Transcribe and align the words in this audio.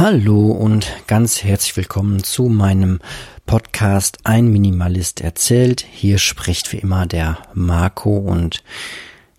Hallo 0.00 0.52
und 0.52 0.90
ganz 1.08 1.44
herzlich 1.44 1.76
willkommen 1.76 2.24
zu 2.24 2.44
meinem 2.44 3.00
Podcast 3.44 4.16
Ein 4.24 4.48
Minimalist 4.48 5.20
erzählt. 5.20 5.84
Hier 5.92 6.16
spricht 6.16 6.72
wie 6.72 6.78
immer 6.78 7.04
der 7.04 7.36
Marco 7.52 8.16
und 8.16 8.62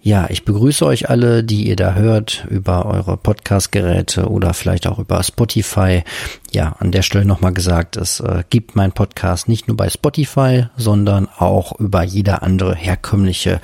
ja, 0.04 0.30
ich 0.30 0.46
begrüße 0.46 0.86
euch 0.86 1.10
alle, 1.10 1.44
die 1.44 1.68
ihr 1.68 1.76
da 1.76 1.96
hört, 1.96 2.46
über 2.48 2.86
eure 2.86 3.18
Podcast-Geräte 3.18 4.30
oder 4.30 4.54
vielleicht 4.54 4.86
auch 4.86 5.00
über 5.00 5.24
Spotify. 5.24 6.04
Ja, 6.52 6.76
an 6.78 6.92
der 6.92 7.02
Stelle 7.02 7.26
nochmal 7.26 7.54
gesagt, 7.54 7.98
es 7.98 8.20
äh, 8.20 8.44
gibt 8.52 8.76
meinen 8.76 8.92
Podcast 8.92 9.50
nicht 9.50 9.68
nur 9.68 9.76
bei 9.76 9.90
Spotify, 9.90 10.68
sondern 10.78 11.28
auch 11.28 11.80
über 11.80 12.04
jede 12.04 12.44
andere 12.44 12.76
herkömmliche 12.76 13.62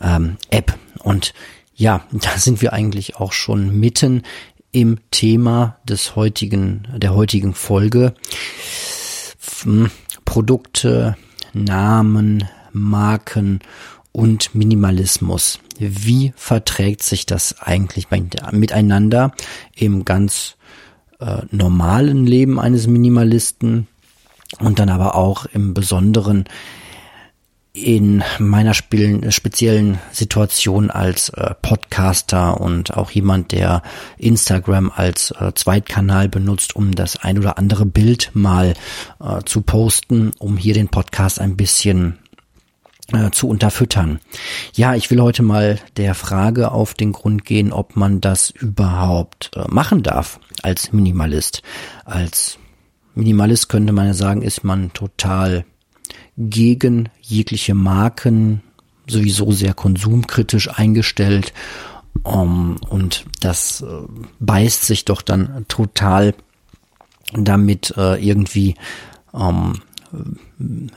ähm, 0.00 0.36
App. 0.50 0.78
Und 1.00 1.34
ja, 1.74 2.04
da 2.12 2.38
sind 2.38 2.62
wir 2.62 2.72
eigentlich 2.72 3.16
auch 3.16 3.32
schon 3.32 3.80
mitten 3.80 4.22
im 4.76 4.98
Thema 5.10 5.78
des 5.88 6.16
heutigen, 6.16 6.86
der 6.94 7.14
heutigen 7.14 7.54
Folge. 7.54 8.12
Hm, 9.62 9.90
Produkte, 10.26 11.16
Namen, 11.54 12.44
Marken 12.72 13.60
und 14.12 14.54
Minimalismus. 14.54 15.60
Wie 15.78 16.34
verträgt 16.36 17.02
sich 17.02 17.24
das 17.24 17.58
eigentlich 17.58 18.08
miteinander 18.10 19.32
im 19.74 20.04
ganz 20.04 20.56
äh, 21.20 21.38
normalen 21.50 22.26
Leben 22.26 22.60
eines 22.60 22.86
Minimalisten 22.86 23.86
und 24.58 24.78
dann 24.78 24.90
aber 24.90 25.14
auch 25.14 25.46
im 25.46 25.72
Besonderen 25.72 26.44
in 27.76 28.24
meiner 28.38 28.72
spielen, 28.72 29.30
speziellen 29.30 29.98
Situation 30.10 30.90
als 30.90 31.28
äh, 31.28 31.54
Podcaster 31.60 32.58
und 32.60 32.96
auch 32.96 33.10
jemand, 33.10 33.52
der 33.52 33.82
Instagram 34.16 34.90
als 34.94 35.30
äh, 35.32 35.52
Zweitkanal 35.54 36.28
benutzt, 36.28 36.74
um 36.74 36.94
das 36.94 37.16
ein 37.22 37.38
oder 37.38 37.58
andere 37.58 37.84
Bild 37.84 38.30
mal 38.32 38.74
äh, 39.20 39.42
zu 39.44 39.60
posten, 39.60 40.32
um 40.38 40.56
hier 40.56 40.72
den 40.72 40.88
Podcast 40.88 41.38
ein 41.38 41.56
bisschen 41.56 42.18
äh, 43.12 43.30
zu 43.30 43.46
unterfüttern. 43.46 44.20
Ja, 44.74 44.94
ich 44.94 45.10
will 45.10 45.20
heute 45.20 45.42
mal 45.42 45.78
der 45.98 46.14
Frage 46.14 46.72
auf 46.72 46.94
den 46.94 47.12
Grund 47.12 47.44
gehen, 47.44 47.72
ob 47.72 47.94
man 47.94 48.22
das 48.22 48.50
überhaupt 48.50 49.50
äh, 49.54 49.64
machen 49.68 50.02
darf 50.02 50.40
als 50.62 50.92
Minimalist. 50.92 51.62
Als 52.06 52.58
Minimalist 53.14 53.68
könnte 53.68 53.92
man 53.92 54.06
ja 54.06 54.14
sagen, 54.14 54.40
ist 54.40 54.64
man 54.64 54.94
total 54.94 55.66
gegen 56.36 57.08
jegliche 57.20 57.74
Marken, 57.74 58.62
sowieso 59.08 59.52
sehr 59.52 59.74
konsumkritisch 59.74 60.70
eingestellt. 60.70 61.52
Um, 62.22 62.78
und 62.88 63.26
das 63.40 63.82
äh, 63.82 63.86
beißt 64.40 64.86
sich 64.86 65.04
doch 65.04 65.22
dann 65.22 65.66
total 65.68 66.34
damit 67.32 67.94
äh, 67.96 68.16
irgendwie 68.16 68.74
ähm, 69.34 69.80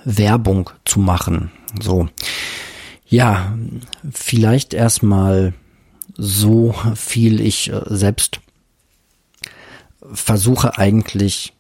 Werbung 0.06 0.70
zu 0.86 1.00
machen. 1.00 1.52
So. 1.82 2.08
Ja, 3.08 3.58
vielleicht 4.12 4.74
erstmal 4.74 5.54
so 6.16 6.74
viel 6.96 7.42
ich 7.42 7.72
äh, 7.72 7.82
selbst 7.88 8.40
versuche 10.14 10.78
eigentlich 10.78 11.54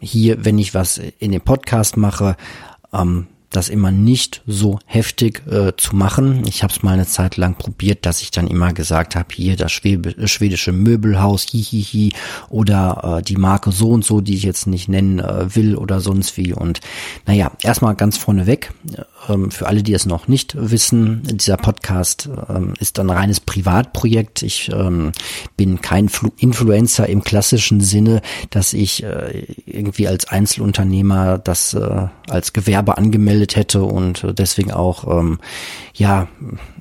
hier, 0.00 0.44
wenn 0.44 0.58
ich 0.58 0.74
was 0.74 0.98
in 0.98 1.32
dem 1.32 1.42
Podcast 1.42 1.96
mache, 1.96 2.36
ähm, 2.92 3.26
das 3.50 3.68
immer 3.68 3.90
nicht 3.90 4.42
so 4.46 4.78
heftig 4.86 5.42
äh, 5.48 5.72
zu 5.76 5.96
machen. 5.96 6.44
Ich 6.46 6.62
habe 6.62 6.72
es 6.72 6.82
mal 6.82 6.92
eine 6.92 7.06
Zeit 7.06 7.36
lang 7.36 7.56
probiert, 7.56 8.06
dass 8.06 8.22
ich 8.22 8.30
dann 8.30 8.46
immer 8.46 8.72
gesagt 8.72 9.16
habe, 9.16 9.28
hier 9.34 9.56
das 9.56 9.72
schwedische 9.72 10.72
Möbelhaus, 10.72 11.42
hihihi, 11.42 12.12
oder 12.48 13.18
äh, 13.18 13.22
die 13.22 13.36
Marke 13.36 13.72
so 13.72 13.90
und 13.90 14.04
so, 14.04 14.20
die 14.20 14.36
ich 14.36 14.44
jetzt 14.44 14.66
nicht 14.66 14.88
nennen 14.88 15.18
äh, 15.18 15.54
will 15.54 15.76
oder 15.76 16.00
sonst 16.00 16.36
wie. 16.36 16.54
Und 16.54 16.80
naja, 17.26 17.50
erstmal 17.62 17.96
ganz 17.96 18.16
vorneweg, 18.16 18.72
ähm, 19.28 19.50
für 19.50 19.66
alle, 19.66 19.82
die 19.82 19.94
es 19.94 20.06
noch 20.06 20.28
nicht 20.28 20.54
wissen, 20.58 21.22
dieser 21.24 21.56
Podcast 21.56 22.28
ähm, 22.48 22.74
ist 22.78 22.98
ein 22.98 23.10
reines 23.10 23.40
Privatprojekt. 23.40 24.42
Ich 24.42 24.70
ähm, 24.72 25.12
bin 25.56 25.80
kein 25.80 26.08
Flu 26.08 26.30
Influencer 26.38 27.08
im 27.08 27.22
klassischen 27.22 27.80
Sinne, 27.80 28.22
dass 28.50 28.72
ich 28.72 29.02
äh, 29.02 29.46
irgendwie 29.66 30.06
als 30.06 30.28
Einzelunternehmer 30.28 31.38
das 31.38 31.74
äh, 31.74 32.06
als 32.28 32.52
Gewerbe 32.52 32.96
angemeldet 32.96 33.39
hätte 33.56 33.82
und 33.82 34.26
deswegen 34.38 34.72
auch, 34.72 35.06
ähm, 35.06 35.38
ja, 35.94 36.28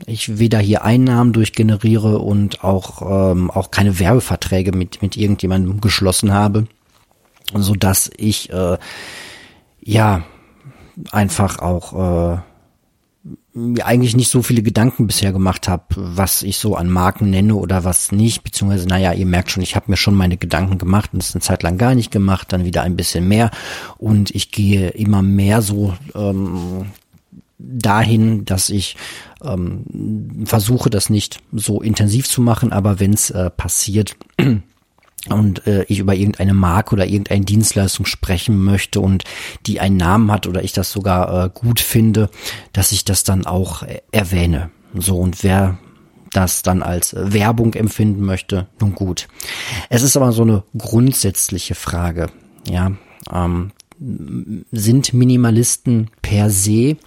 ich 0.05 0.39
weder 0.39 0.59
hier 0.59 0.83
Einnahmen 0.83 1.33
durchgeneriere 1.33 2.19
und 2.19 2.63
auch, 2.63 3.31
ähm, 3.31 3.51
auch 3.51 3.71
keine 3.71 3.99
Werbeverträge 3.99 4.71
mit, 4.71 5.01
mit 5.01 5.17
irgendjemandem 5.17 5.81
geschlossen 5.81 6.33
habe, 6.33 6.67
so 7.53 7.73
dass 7.75 8.09
ich, 8.17 8.51
äh, 8.51 8.77
ja, 9.81 10.23
einfach 11.11 11.59
auch 11.59 12.35
äh, 12.35 12.37
mir 13.53 13.85
eigentlich 13.85 14.15
nicht 14.15 14.29
so 14.29 14.41
viele 14.41 14.61
Gedanken 14.61 15.07
bisher 15.07 15.31
gemacht 15.31 15.67
habe, 15.67 15.83
was 15.95 16.43
ich 16.43 16.57
so 16.57 16.75
an 16.75 16.89
Marken 16.89 17.29
nenne 17.29 17.55
oder 17.55 17.83
was 17.83 18.11
nicht, 18.11 18.43
beziehungsweise, 18.43 18.87
naja, 18.87 19.13
ihr 19.13 19.25
merkt 19.25 19.51
schon, 19.51 19.63
ich 19.63 19.75
habe 19.75 19.89
mir 19.89 19.97
schon 19.97 20.15
meine 20.15 20.37
Gedanken 20.37 20.77
gemacht 20.77 21.11
und 21.13 21.23
es 21.23 21.33
eine 21.33 21.41
Zeit 21.41 21.63
lang 21.63 21.77
gar 21.77 21.95
nicht 21.95 22.11
gemacht, 22.11 22.53
dann 22.53 22.65
wieder 22.65 22.83
ein 22.83 22.95
bisschen 22.95 23.27
mehr. 23.27 23.49
Und 23.97 24.31
ich 24.31 24.51
gehe 24.51 24.89
immer 24.89 25.21
mehr 25.21 25.61
so 25.61 25.93
ähm, 26.15 26.85
dahin, 27.57 28.45
dass 28.45 28.69
ich 28.69 28.95
ähm, 29.43 30.45
versuche, 30.45 30.89
das 30.89 31.09
nicht 31.09 31.39
so 31.51 31.81
intensiv 31.81 32.29
zu 32.29 32.41
machen, 32.41 32.71
aber 32.71 32.99
wenn 32.99 33.13
es 33.13 33.29
äh, 33.31 33.49
passiert, 33.49 34.15
und 35.27 35.67
äh, 35.67 35.83
ich 35.83 35.99
über 35.99 36.15
irgendeine 36.15 36.53
Marke 36.53 36.93
oder 36.93 37.05
irgendeine 37.05 37.45
Dienstleistung 37.45 38.05
sprechen 38.05 38.63
möchte 38.63 39.01
und 39.01 39.25
die 39.65 39.79
einen 39.79 39.97
Namen 39.97 40.31
hat 40.31 40.47
oder 40.47 40.63
ich 40.63 40.71
das 40.71 40.91
sogar 40.91 41.45
äh, 41.45 41.49
gut 41.53 41.79
finde, 41.79 42.29
dass 42.71 42.91
ich 42.91 43.03
das 43.03 43.23
dann 43.23 43.45
auch 43.45 43.83
äh, 43.83 44.01
erwähne. 44.11 44.71
So 44.95 45.17
und 45.17 45.43
wer 45.43 45.77
das 46.31 46.61
dann 46.61 46.83
als 46.83 47.15
Werbung 47.17 47.73
empfinden 47.73 48.23
möchte, 48.23 48.67
nun 48.79 48.95
gut. 48.95 49.27
Es 49.89 50.03
ist 50.03 50.15
aber 50.15 50.31
so 50.31 50.43
eine 50.43 50.63
grundsätzliche 50.77 51.75
Frage. 51.75 52.27
Ja, 52.67 52.91
ähm, 53.31 53.71
sind 54.71 55.13
Minimalisten 55.13 56.09
per 56.21 56.49
se 56.49 56.97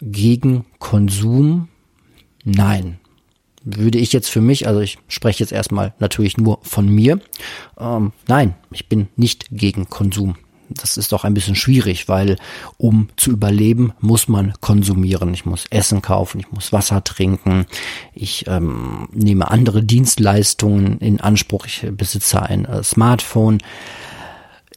gegen 0.00 0.64
Konsum? 0.78 1.68
Nein, 2.44 2.99
würde 3.76 3.98
ich 3.98 4.12
jetzt 4.12 4.30
für 4.30 4.40
mich, 4.40 4.66
also 4.66 4.80
ich 4.80 4.98
spreche 5.08 5.42
jetzt 5.42 5.52
erstmal 5.52 5.94
natürlich 5.98 6.36
nur 6.36 6.58
von 6.62 6.88
mir, 6.88 7.20
ähm, 7.78 8.12
nein, 8.28 8.54
ich 8.70 8.88
bin 8.88 9.08
nicht 9.16 9.46
gegen 9.50 9.88
Konsum. 9.88 10.36
Das 10.72 10.96
ist 10.96 11.10
doch 11.10 11.24
ein 11.24 11.34
bisschen 11.34 11.56
schwierig, 11.56 12.08
weil 12.08 12.36
um 12.76 13.08
zu 13.16 13.32
überleben, 13.32 13.92
muss 13.98 14.28
man 14.28 14.54
konsumieren. 14.60 15.34
Ich 15.34 15.44
muss 15.44 15.66
Essen 15.70 16.00
kaufen, 16.00 16.38
ich 16.38 16.52
muss 16.52 16.72
Wasser 16.72 17.02
trinken, 17.02 17.66
ich 18.14 18.46
ähm, 18.46 19.08
nehme 19.12 19.50
andere 19.50 19.82
Dienstleistungen 19.82 20.98
in 20.98 21.20
Anspruch, 21.20 21.66
ich 21.66 21.88
besitze 21.90 22.42
ein 22.42 22.66
äh, 22.66 22.84
Smartphone 22.84 23.58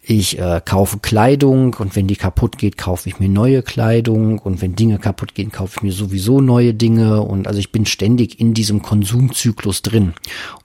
ich 0.06 0.38
äh, 0.38 0.62
kaufe 0.64 1.00
Kleidung 1.00 1.76
und 1.76 1.96
wenn 1.96 2.08
die 2.08 2.18
kaputt 2.18 2.58
geht, 2.58 2.78
kaufe 2.78 3.08
ich 3.08 3.20
mir 3.20 3.30
neue 3.30 3.64
Kleidung 3.64 4.38
und 4.38 4.62
wenn 4.62 4.76
Dinge 4.76 5.00
kaputt 5.00 5.34
gehen, 5.34 5.50
kaufe 5.50 5.78
ich 5.78 5.82
mir 5.84 5.94
sowieso 5.94 6.42
neue 6.42 6.74
Dinge 6.74 7.22
und 7.22 7.48
also 7.48 7.60
ich 7.60 7.72
bin 7.72 7.86
ständig 7.86 8.38
in 8.38 8.54
diesem 8.54 8.82
Konsumzyklus 8.82 9.82
drin. 9.82 10.14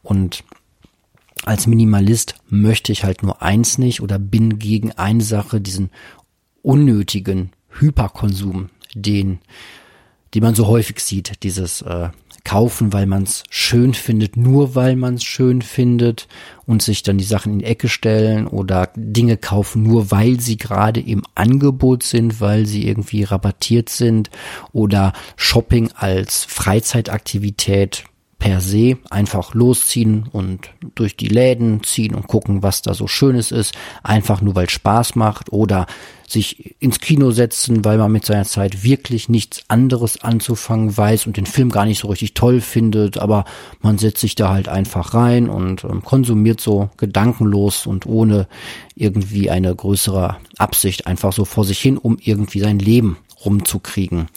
Und 0.02 0.42
als 1.44 1.68
Minimalist 1.68 2.34
möchte 2.48 2.90
ich 2.90 3.04
halt 3.04 3.22
nur 3.22 3.40
eins 3.40 3.78
nicht 3.78 4.02
oder 4.02 4.18
bin 4.18 4.58
gegen 4.58 4.90
eine 4.92 5.22
Sache, 5.22 5.60
diesen 5.60 5.90
unnötigen 6.62 7.52
Hyperkonsum, 7.78 8.70
den, 8.94 9.38
den 10.34 10.42
man 10.42 10.56
so 10.56 10.66
häufig 10.66 10.98
sieht, 10.98 11.44
dieses 11.44 11.82
äh, 11.82 12.08
kaufen, 12.44 12.92
weil 12.92 13.06
man 13.06 13.24
es 13.24 13.44
schön 13.50 13.94
findet, 13.94 14.36
nur 14.36 14.74
weil 14.74 14.96
man 14.96 15.14
es 15.14 15.24
schön 15.24 15.62
findet 15.62 16.28
und 16.66 16.82
sich 16.82 17.02
dann 17.02 17.18
die 17.18 17.24
Sachen 17.24 17.54
in 17.54 17.58
die 17.60 17.64
Ecke 17.64 17.88
stellen 17.88 18.46
oder 18.46 18.90
Dinge 18.94 19.36
kaufen, 19.36 19.82
nur 19.82 20.10
weil 20.10 20.40
sie 20.40 20.56
gerade 20.56 21.00
im 21.00 21.22
Angebot 21.34 22.02
sind, 22.02 22.40
weil 22.40 22.66
sie 22.66 22.86
irgendwie 22.86 23.24
rabattiert 23.24 23.88
sind 23.88 24.30
oder 24.72 25.12
Shopping 25.36 25.90
als 25.94 26.44
Freizeitaktivität 26.44 28.04
per 28.38 28.60
se 28.60 28.98
einfach 29.10 29.52
losziehen 29.52 30.28
und 30.30 30.70
durch 30.94 31.16
die 31.16 31.28
Läden 31.28 31.82
ziehen 31.82 32.14
und 32.14 32.28
gucken, 32.28 32.62
was 32.62 32.82
da 32.82 32.94
so 32.94 33.08
Schönes 33.08 33.50
ist, 33.50 33.74
einfach 34.04 34.40
nur 34.40 34.54
weil 34.54 34.70
Spaß 34.70 35.16
macht 35.16 35.52
oder 35.52 35.86
sich 36.28 36.76
ins 36.78 37.00
Kino 37.00 37.32
setzen, 37.32 37.84
weil 37.84 37.98
man 37.98 38.12
mit 38.12 38.24
seiner 38.24 38.44
Zeit 38.44 38.84
wirklich 38.84 39.28
nichts 39.28 39.64
anderes 39.68 40.22
anzufangen 40.22 40.96
weiß 40.96 41.26
und 41.26 41.36
den 41.36 41.46
Film 41.46 41.70
gar 41.70 41.84
nicht 41.84 42.00
so 42.00 42.08
richtig 42.08 42.34
toll 42.34 42.60
findet, 42.60 43.18
aber 43.18 43.44
man 43.80 43.98
setzt 43.98 44.20
sich 44.20 44.36
da 44.36 44.50
halt 44.50 44.68
einfach 44.68 45.14
rein 45.14 45.48
und 45.48 45.82
ähm, 45.84 46.02
konsumiert 46.02 46.60
so 46.60 46.90
gedankenlos 46.96 47.86
und 47.86 48.06
ohne 48.06 48.46
irgendwie 48.94 49.50
eine 49.50 49.74
größere 49.74 50.36
Absicht 50.58 51.06
einfach 51.06 51.32
so 51.32 51.44
vor 51.44 51.64
sich 51.64 51.80
hin, 51.80 51.98
um 51.98 52.18
irgendwie 52.20 52.60
sein 52.60 52.78
Leben 52.78 53.16
rumzukriegen. 53.44 54.28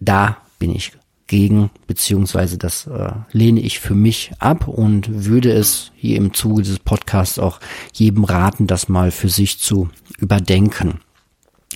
Da 0.00 0.38
bin 0.58 0.74
ich 0.74 0.92
gegen, 1.26 1.70
beziehungsweise 1.86 2.58
das 2.58 2.86
äh, 2.86 3.12
lehne 3.32 3.60
ich 3.60 3.80
für 3.80 3.94
mich 3.94 4.32
ab 4.38 4.68
und 4.68 5.26
würde 5.26 5.52
es 5.52 5.92
hier 5.96 6.16
im 6.16 6.32
Zuge 6.32 6.62
dieses 6.62 6.78
Podcasts 6.78 7.38
auch 7.38 7.60
jedem 7.92 8.24
raten, 8.24 8.66
das 8.66 8.88
mal 8.88 9.10
für 9.10 9.28
sich 9.28 9.58
zu 9.58 9.88
überdenken. 10.18 11.00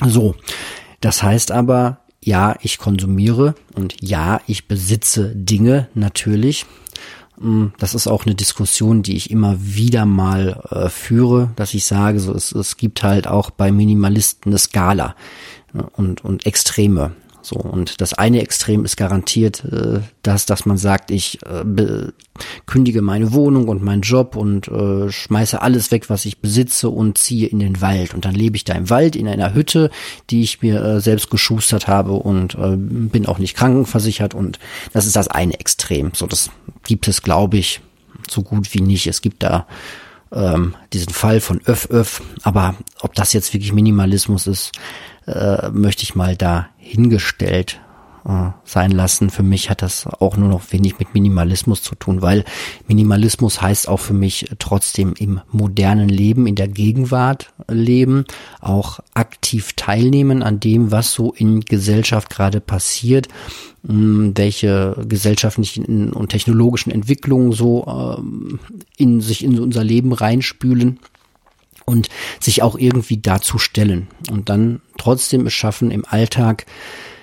So, 0.05 0.35
das 1.01 1.23
heißt 1.23 1.51
aber, 1.51 2.01
ja, 2.23 2.57
ich 2.61 2.79
konsumiere 2.79 3.55
und 3.75 3.97
ja, 4.01 4.41
ich 4.47 4.69
besitze 4.69 5.35
Dinge 5.35 5.89
natürlich. 5.95 6.67
Mm, 7.39 7.69
das 7.79 7.95
ist 7.95 8.07
auch 8.07 8.27
eine 8.27 8.35
Diskussion, 8.35 9.03
die 9.03 9.17
ich 9.17 9.31
immer 9.31 9.57
wieder 9.59 10.05
mal 10.05 10.63
äh, 10.71 10.89
führe, 10.91 11.51
dass 11.57 11.75
ich 11.75 11.87
sage, 11.87 12.21
so 12.21 12.35
es, 12.35 12.53
es 12.53 12.77
gibt 12.77 13.03
halt 13.03 13.27
auch 13.27 13.51
bei 13.51 13.73
Minimalisten 13.73 14.53
eine 14.53 14.59
Skala 14.59 15.17
ne, 15.73 15.89
und, 15.97 16.23
und 16.25 16.47
Extreme. 16.47 17.13
So, 17.43 17.57
und 17.57 18.01
das 18.01 18.15
eine 18.15 18.41
Extrem 18.43 18.85
ist 18.85 18.97
garantiert 18.97 19.65
äh, 19.65 20.01
das, 20.23 20.47
dass 20.47 20.67
man 20.67 20.77
sagt, 20.77 21.11
ich 21.11 21.39
äh, 21.47 21.65
kündige 22.67 23.03
meine 23.03 23.33
Wohnung 23.33 23.69
und 23.69 23.83
meinen 23.83 24.03
Job 24.03 24.37
und 24.37 24.69
äh, 24.69 25.11
schmeiße 25.11 25.61
alles 25.63 25.91
weg, 25.91 26.11
was 26.11 26.25
ich 26.27 26.39
besitze 26.39 26.89
und 26.89 27.19
ziehe 27.19 27.49
in 27.49 27.59
den 27.59 27.81
Wald. 27.81 28.15
Und 28.15 28.25
dann 28.25 28.35
lebe 28.35 28.57
ich 28.57 28.65
da 28.65 28.75
im 28.75 28.91
Wald 28.91 29.17
in 29.17 29.29
einer 29.29 29.55
Hütte, 29.55 29.91
die 30.31 30.43
ich 30.43 30.63
mir 30.63 30.83
äh, 30.83 31.01
selbst 31.01 31.31
geschustert 31.31 31.89
habe 31.89 32.13
und 32.13 32.55
äh, 32.55 32.77
bin 32.77 33.27
auch 33.27 33.39
nicht 33.39 33.57
krankenversichert. 33.57 34.35
Und 34.35 34.59
das 34.93 35.07
ist 35.07 35.17
das 35.17 35.29
eine 35.29 35.59
Extrem. 35.59 36.13
So, 36.15 36.27
das 36.27 36.51
gibt 36.85 37.09
es, 37.09 37.23
glaube 37.23 37.57
ich, 37.57 37.81
so 38.29 38.43
gut 38.43 38.73
wie 38.75 38.81
nicht. 38.81 39.07
Es 39.07 39.23
gibt 39.23 39.43
da 39.43 39.67
ähm, 40.33 40.75
diesen 40.93 41.13
Fall 41.13 41.41
von 41.41 41.61
Öff 41.67 41.89
Öff, 41.91 42.23
aber 42.43 42.77
ob 43.01 43.15
das 43.15 43.33
jetzt 43.33 43.53
wirklich 43.53 43.73
Minimalismus 43.73 44.47
ist, 44.47 44.73
äh, 45.31 45.71
möchte 45.71 46.03
ich 46.03 46.15
mal 46.15 46.37
da 46.37 46.69
hingestellt 46.77 47.81
äh, 48.25 48.51
sein 48.65 48.91
lassen. 48.91 49.31
Für 49.31 49.43
mich 49.43 49.71
hat 49.71 49.83
das 49.83 50.07
auch 50.07 50.37
nur 50.37 50.49
noch 50.49 50.73
wenig 50.73 50.99
mit 50.99 51.15
Minimalismus 51.15 51.83
zu 51.83 51.95
tun, 51.95 52.21
weil 52.21 52.45
Minimalismus 52.87 53.63
heißt 53.63 53.89
auch 53.89 53.99
für 53.99 54.13
mich 54.13 54.51
trotzdem 54.59 55.15
im 55.19 55.41
modernen 55.51 56.09
Leben, 56.09 56.47
in 56.47 56.55
der 56.55 56.69
Gegenwart 56.69 57.53
leben, 57.69 58.25
auch 58.61 59.01
aktiv 59.15 59.73
teilnehmen 59.75 60.43
an 60.43 60.61
dem, 60.61 60.91
was 60.91 61.13
so 61.13 61.33
in 61.33 61.61
Gesellschaft 61.61 62.29
gerade 62.29 62.61
passiert, 62.61 63.29
welche 63.83 64.97
gesellschaftlichen 65.09 66.13
und 66.13 66.29
technologischen 66.29 66.91
Entwicklungen 66.91 67.53
so 67.53 68.19
äh, 68.19 69.03
in 69.03 69.23
sich 69.23 69.43
in 69.43 69.59
unser 69.59 69.83
Leben 69.83 70.13
reinspülen 70.13 70.99
und 71.85 72.09
sich 72.41 72.63
auch 72.63 72.79
irgendwie 72.79 73.19
dazu 73.19 73.59
stellen 73.59 74.09
und 74.31 74.49
dann 74.49 74.81
trotzdem 74.99 75.47
es 75.47 75.53
schaffen, 75.53 75.91
im 75.91 76.05
Alltag 76.05 76.67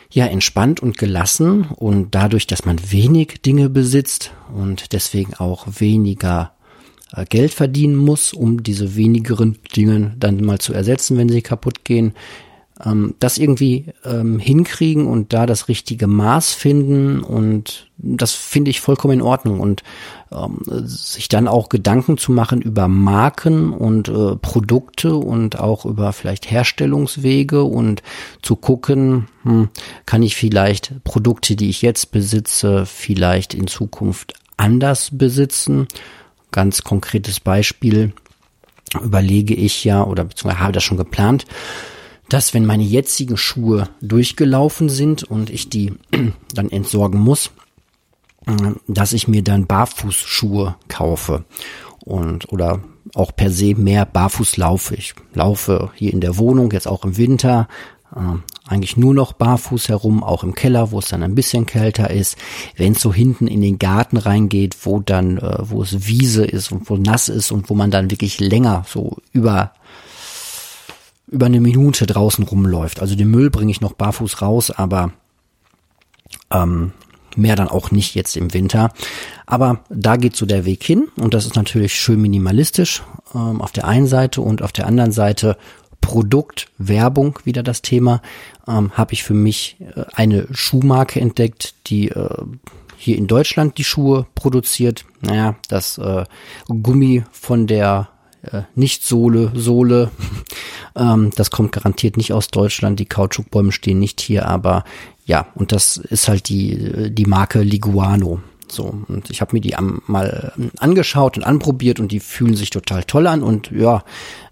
ja 0.10 0.26
entspannt 0.26 0.82
und 0.82 0.98
gelassen 0.98 1.66
und 1.76 2.16
dadurch, 2.16 2.48
dass 2.48 2.66
man 2.66 2.92
wenig 2.92 3.42
Dinge 3.46 3.70
besitzt 3.70 4.32
und 4.54 4.94
deswegen 4.94 5.34
auch 5.36 5.68
weniger 5.80 6.54
äh, 7.14 7.26
Geld 7.26 7.54
verdienen 7.54 7.96
muss, 7.96 8.34
um 8.34 8.64
diese 8.64 8.96
wenigeren 8.96 9.58
Dinge 9.76 10.14
dann 10.18 10.44
mal 10.44 10.60
zu 10.60 10.74
ersetzen, 10.74 11.18
wenn 11.18 11.30
sie 11.30 11.42
kaputt 11.42 11.84
gehen, 11.84 12.14
ähm, 12.84 13.16
das 13.20 13.38
irgendwie 13.38 13.86
ähm, 14.06 14.40
hinkriegen 14.40 15.08
und 15.08 15.34
da 15.34 15.46
das 15.46 15.68
richtige 15.68 16.08
Maß 16.08 16.54
finden 16.54 17.22
und 17.22 17.88
das 17.98 18.34
finde 18.34 18.70
ich 18.70 18.80
vollkommen 18.82 19.16
in 19.16 19.22
Ordnung 19.22 19.60
und 19.60 19.82
ähm, 20.32 20.60
sich 20.86 21.30
dann 21.30 21.48
auch 21.48 21.70
Gedanken 21.70 22.18
zu 22.18 22.32
machen 22.32 22.62
über 22.62 22.88
Marken 22.88 23.74
und 23.74 24.08
äh, 24.08 24.36
Produkte 24.36 25.16
und 25.16 25.60
auch 25.60 25.86
über 25.86 26.14
vielleicht 26.14 26.52
Herstellungswege 26.52 27.64
und 27.64 28.04
zu 28.44 28.56
gucken, 28.56 29.28
hm, 29.44 29.70
kann 30.06 30.22
ich 30.22 30.36
vielleicht 30.36 31.04
Produkte, 31.04 31.56
die 31.56 31.70
ich 31.70 31.82
jetzt 31.82 32.12
besitze, 32.12 32.86
vielleicht 32.86 33.56
in 33.56 33.68
Zukunft 33.68 34.34
anders 34.58 35.10
besitzen. 35.12 35.88
Ganz 36.52 36.84
konkretes 36.84 37.40
Beispiel 37.40 38.14
überlege 39.02 39.54
ich 39.54 39.84
ja 39.84 40.04
oder 40.04 40.24
beziehungsweise 40.24 40.64
habe 40.64 40.74
das 40.74 40.84
schon 40.84 40.98
geplant 40.98 41.46
dass 42.30 42.54
wenn 42.54 42.66
meine 42.66 42.84
jetzigen 42.84 43.38
Schuhe 43.38 43.90
durchgelaufen 44.02 44.90
sind 44.90 45.24
und 45.24 45.50
ich 45.50 45.70
die 45.70 45.94
dann 46.54 46.70
entsorgen 46.70 47.20
muss, 47.20 47.52
äh, 48.46 48.72
dass 48.88 49.14
ich 49.14 49.28
mir 49.28 49.44
dann 49.44 49.68
Barfußschuhe 49.68 50.76
kaufe 50.88 51.46
und 52.04 52.52
oder 52.52 52.82
auch 53.16 53.36
per 53.36 53.52
se 53.52 53.76
mehr 53.76 54.06
barfuß 54.06 54.58
laufe. 54.58 54.96
Ich 54.96 55.16
laufe 55.34 55.92
hier 55.96 56.14
in 56.14 56.22
der 56.22 56.38
Wohnung 56.38 56.72
jetzt 56.72 56.88
auch 56.88 57.06
im 57.06 57.18
Winter 57.18 57.68
äh, 58.16 58.20
eigentlich 58.68 58.98
nur 58.98 59.14
noch 59.14 59.34
barfuß 59.34 59.90
herum, 59.90 60.24
auch 60.24 60.44
im 60.44 60.56
Keller, 60.56 60.92
wo 60.92 61.00
es 61.00 61.08
dann 61.08 61.24
ein 61.24 61.36
bisschen 61.36 61.66
kälter 61.66 62.10
ist. 62.10 62.38
Wenn 62.76 62.94
es 62.94 63.02
so 63.02 63.14
hinten 63.14 63.48
in 63.48 63.62
den 63.62 63.80
Garten 63.80 64.18
reingeht, 64.18 64.78
wo 64.84 65.00
dann, 65.00 65.38
äh, 65.38 65.58
wo 65.62 65.82
es 65.82 66.08
Wiese 66.08 66.46
ist 66.46 66.72
und 66.72 66.90
wo 66.90 66.98
nass 66.98 67.30
ist 67.30 67.52
und 67.52 67.70
wo 67.70 67.76
man 67.76 67.92
dann 67.92 68.12
wirklich 68.12 68.40
länger 68.40 68.86
so 68.88 69.18
über 69.32 69.74
über 71.28 71.46
eine 71.46 71.60
Minute 71.60 72.06
draußen 72.06 72.44
rumläuft. 72.44 73.02
Also 73.02 73.16
den 73.16 73.30
Müll 73.30 73.50
bringe 73.50 73.72
ich 73.72 73.82
noch 73.82 73.94
barfuß 73.94 74.42
raus, 74.42 74.72
aber 74.72 75.12
ähm, 76.52 76.94
mehr 77.36 77.56
dann 77.56 77.68
auch 77.68 77.92
nicht 77.92 78.16
jetzt 78.16 78.36
im 78.38 78.54
Winter. 78.54 78.92
Aber 79.46 79.82
da 79.90 80.16
geht 80.18 80.36
so 80.36 80.46
der 80.46 80.66
Weg 80.66 80.84
hin 80.84 81.08
und 81.18 81.34
das 81.34 81.46
ist 81.46 81.56
natürlich 81.56 81.94
schön 81.94 82.22
minimalistisch 82.22 83.04
ähm, 83.36 83.62
auf 83.62 83.72
der 83.72 83.88
einen 83.88 84.08
Seite 84.08 84.42
und 84.42 84.62
auf 84.62 84.72
der 84.72 84.88
anderen 84.88 85.12
Seite 85.12 85.58
Produkt, 86.02 86.68
Werbung, 86.78 87.40
wieder 87.44 87.64
das 87.64 87.82
Thema, 87.82 88.22
ähm, 88.68 88.92
habe 88.94 89.14
ich 89.14 89.24
für 89.24 89.34
mich 89.34 89.78
äh, 89.80 90.04
eine 90.14 90.48
Schuhmarke 90.52 91.20
entdeckt, 91.20 91.76
die 91.88 92.10
äh, 92.10 92.44
hier 92.98 93.18
in 93.18 93.28
Deutschland 93.28 93.78
die 93.78 93.84
Schuhe 93.84 94.26
produziert. 94.34 95.06
Naja, 95.22 95.56
das 95.68 95.98
äh, 95.98 96.24
Gummi 96.68 97.24
von 97.32 97.68
der 97.68 98.10
äh, 98.52 98.64
nicht 98.76 99.04
Sohle, 99.04 99.52
Sohle. 99.56 100.12
ähm, 100.96 101.32
das 101.36 101.52
kommt 101.52 101.72
garantiert 101.72 102.18
nicht 102.18 102.34
aus 102.34 102.48
Deutschland. 102.48 103.00
Die 103.00 103.06
Kautschukbäume 103.06 103.72
stehen 103.72 104.00
nicht 104.00 104.22
hier, 104.22 104.48
aber 104.48 104.84
ja, 105.26 105.48
und 105.56 105.72
das 105.72 105.98
ist 105.98 106.28
halt 106.28 106.50
die, 106.50 107.12
die 107.12 107.26
Marke 107.26 107.62
Liguano. 107.62 108.42
So, 108.70 108.94
und 109.08 109.30
ich 109.30 109.42
habe 109.42 109.56
mir 109.56 109.62
die 109.62 109.76
am, 109.76 110.02
mal 110.08 110.52
ähm, 110.58 110.72
angeschaut 110.78 111.38
und 111.38 111.44
anprobiert 111.44 112.00
und 112.00 112.12
die 112.12 112.20
fühlen 112.20 112.56
sich 112.56 112.70
total 112.70 113.04
toll 113.04 113.28
an. 113.28 113.44
Und 113.44 113.72
ja, 113.72 114.04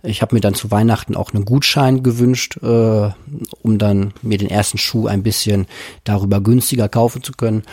ich 0.04 0.22
habe 0.22 0.36
mir 0.36 0.42
dann 0.42 0.54
zu 0.54 0.72
Weihnachten 0.72 1.16
auch 1.16 1.34
einen 1.34 1.46
Gutschein 1.46 2.04
gewünscht, 2.04 2.58
äh, 2.64 3.10
um 3.62 3.78
dann 3.78 4.14
mir 4.22 4.38
den 4.38 4.50
ersten 4.50 4.78
Schuh 4.78 5.08
ein 5.08 5.24
bisschen 5.24 5.68
darüber 6.04 6.42
günstiger 6.42 6.88
kaufen 6.88 7.24
zu 7.24 7.34
können. 7.34 7.64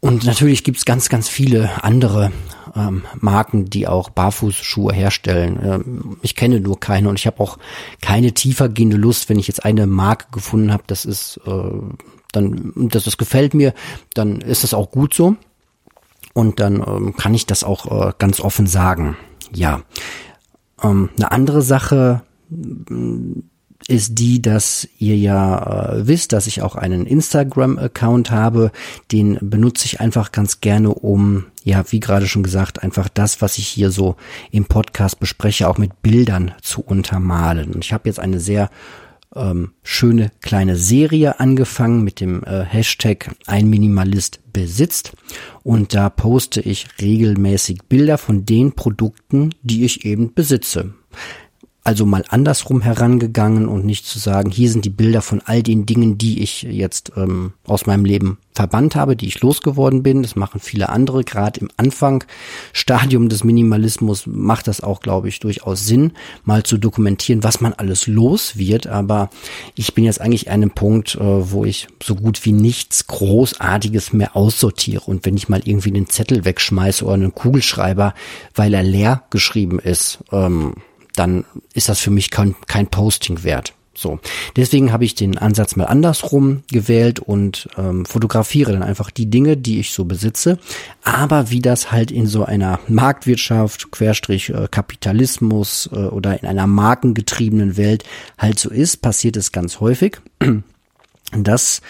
Und 0.00 0.24
natürlich 0.24 0.62
gibt's 0.62 0.84
ganz, 0.84 1.08
ganz 1.08 1.28
viele 1.28 1.82
andere 1.82 2.32
ähm, 2.76 3.04
Marken, 3.18 3.70
die 3.70 3.88
auch 3.88 4.10
Barfußschuhe 4.10 4.92
herstellen. 4.92 5.58
Ähm, 5.62 6.16
ich 6.22 6.36
kenne 6.36 6.60
nur 6.60 6.78
keine 6.78 7.08
und 7.08 7.18
ich 7.18 7.26
habe 7.26 7.40
auch 7.40 7.58
keine 8.00 8.32
tiefergehende 8.32 8.96
Lust, 8.96 9.28
wenn 9.28 9.38
ich 9.38 9.48
jetzt 9.48 9.64
eine 9.64 9.86
Marke 9.86 10.26
gefunden 10.30 10.72
habe, 10.72 10.84
das 10.86 11.04
ist 11.04 11.40
äh, 11.46 11.70
dann, 12.32 12.72
dass 12.74 13.04
das 13.04 13.16
gefällt 13.16 13.54
mir, 13.54 13.72
dann 14.14 14.40
ist 14.40 14.62
das 14.62 14.74
auch 14.74 14.90
gut 14.90 15.14
so. 15.14 15.36
Und 16.34 16.60
dann 16.60 16.84
ähm, 16.86 17.16
kann 17.16 17.32
ich 17.32 17.46
das 17.46 17.64
auch 17.64 18.08
äh, 18.08 18.12
ganz 18.18 18.40
offen 18.40 18.66
sagen. 18.66 19.16
Ja. 19.54 19.80
Ähm, 20.82 21.08
eine 21.16 21.32
andere 21.32 21.62
Sache, 21.62 22.22
ist 23.88 24.18
die, 24.18 24.42
dass 24.42 24.88
ihr 24.98 25.16
ja 25.16 25.94
äh, 25.94 26.06
wisst, 26.06 26.32
dass 26.32 26.46
ich 26.46 26.62
auch 26.62 26.76
einen 26.76 27.06
Instagram-Account 27.06 28.30
habe. 28.30 28.72
Den 29.12 29.38
benutze 29.40 29.86
ich 29.86 30.00
einfach 30.00 30.32
ganz 30.32 30.60
gerne, 30.60 30.90
um, 30.90 31.46
ja, 31.62 31.84
wie 31.90 32.00
gerade 32.00 32.26
schon 32.26 32.42
gesagt, 32.42 32.82
einfach 32.82 33.08
das, 33.08 33.42
was 33.42 33.58
ich 33.58 33.68
hier 33.68 33.90
so 33.90 34.16
im 34.50 34.64
Podcast 34.64 35.20
bespreche, 35.20 35.68
auch 35.68 35.78
mit 35.78 36.02
Bildern 36.02 36.52
zu 36.62 36.80
untermalen. 36.80 37.72
Und 37.74 37.84
ich 37.84 37.92
habe 37.92 38.08
jetzt 38.08 38.20
eine 38.20 38.40
sehr 38.40 38.70
ähm, 39.36 39.72
schöne 39.82 40.30
kleine 40.40 40.76
Serie 40.76 41.38
angefangen 41.38 42.02
mit 42.02 42.20
dem 42.20 42.42
äh, 42.44 42.64
Hashtag 42.64 43.34
ein 43.46 43.68
Minimalist 43.68 44.40
besitzt 44.52 45.12
und 45.62 45.94
da 45.94 46.08
poste 46.08 46.60
ich 46.60 46.86
regelmäßig 47.00 47.84
Bilder 47.88 48.18
von 48.18 48.46
den 48.46 48.72
Produkten, 48.72 49.50
die 49.62 49.84
ich 49.84 50.04
eben 50.04 50.32
besitze. 50.34 50.94
Also 51.86 52.04
mal 52.04 52.24
andersrum 52.30 52.80
herangegangen 52.80 53.68
und 53.68 53.86
nicht 53.86 54.06
zu 54.06 54.18
sagen, 54.18 54.50
hier 54.50 54.68
sind 54.72 54.84
die 54.84 54.90
Bilder 54.90 55.22
von 55.22 55.40
all 55.44 55.62
den 55.62 55.86
Dingen, 55.86 56.18
die 56.18 56.42
ich 56.42 56.62
jetzt 56.62 57.12
ähm, 57.16 57.52
aus 57.64 57.86
meinem 57.86 58.04
Leben 58.04 58.38
verbannt 58.56 58.96
habe, 58.96 59.14
die 59.14 59.28
ich 59.28 59.40
losgeworden 59.40 60.02
bin. 60.02 60.24
Das 60.24 60.34
machen 60.34 60.58
viele 60.58 60.88
andere. 60.88 61.22
Gerade 61.22 61.60
im 61.60 61.68
Anfangstadium 61.76 63.28
des 63.28 63.44
Minimalismus 63.44 64.26
macht 64.26 64.66
das 64.66 64.80
auch, 64.80 64.98
glaube 64.98 65.28
ich, 65.28 65.38
durchaus 65.38 65.86
Sinn, 65.86 66.10
mal 66.42 66.64
zu 66.64 66.76
dokumentieren, 66.76 67.44
was 67.44 67.60
man 67.60 67.72
alles 67.72 68.08
los 68.08 68.56
wird. 68.56 68.88
Aber 68.88 69.30
ich 69.76 69.94
bin 69.94 70.02
jetzt 70.02 70.20
eigentlich 70.20 70.48
an 70.48 70.54
einem 70.54 70.72
Punkt, 70.72 71.14
äh, 71.14 71.20
wo 71.20 71.64
ich 71.64 71.86
so 72.02 72.16
gut 72.16 72.44
wie 72.44 72.52
nichts 72.52 73.06
Großartiges 73.06 74.12
mehr 74.12 74.34
aussortiere. 74.34 75.04
Und 75.06 75.24
wenn 75.24 75.36
ich 75.36 75.48
mal 75.48 75.62
irgendwie 75.64 75.90
einen 75.90 76.08
Zettel 76.08 76.44
wegschmeiße 76.44 77.04
oder 77.04 77.14
einen 77.14 77.32
Kugelschreiber, 77.36 78.12
weil 78.56 78.74
er 78.74 78.82
leer 78.82 79.22
geschrieben 79.30 79.78
ist, 79.78 80.18
ähm, 80.32 80.74
dann 81.16 81.44
ist 81.74 81.88
das 81.88 81.98
für 81.98 82.10
mich 82.10 82.30
kein, 82.30 82.54
kein 82.66 82.86
Posting 82.86 83.42
wert. 83.42 83.74
So, 83.96 84.20
deswegen 84.56 84.92
habe 84.92 85.06
ich 85.06 85.14
den 85.14 85.38
Ansatz 85.38 85.74
mal 85.74 85.86
andersrum 85.86 86.62
gewählt 86.70 87.18
und 87.18 87.68
ähm, 87.78 88.04
fotografiere 88.04 88.72
dann 88.72 88.82
einfach 88.82 89.10
die 89.10 89.30
Dinge, 89.30 89.56
die 89.56 89.80
ich 89.80 89.92
so 89.92 90.04
besitze. 90.04 90.58
Aber 91.02 91.50
wie 91.50 91.60
das 91.60 91.92
halt 91.92 92.10
in 92.10 92.26
so 92.26 92.44
einer 92.44 92.78
Marktwirtschaft, 92.88 93.90
Querstrich 93.90 94.50
äh, 94.50 94.68
Kapitalismus 94.70 95.88
äh, 95.92 95.96
oder 95.96 96.38
in 96.38 96.46
einer 96.46 96.66
markengetriebenen 96.66 97.78
Welt 97.78 98.04
halt 98.36 98.58
so 98.58 98.68
ist, 98.68 98.98
passiert 98.98 99.36
es 99.36 99.50
ganz 99.50 99.80
häufig 99.80 100.18
dass 101.32 101.80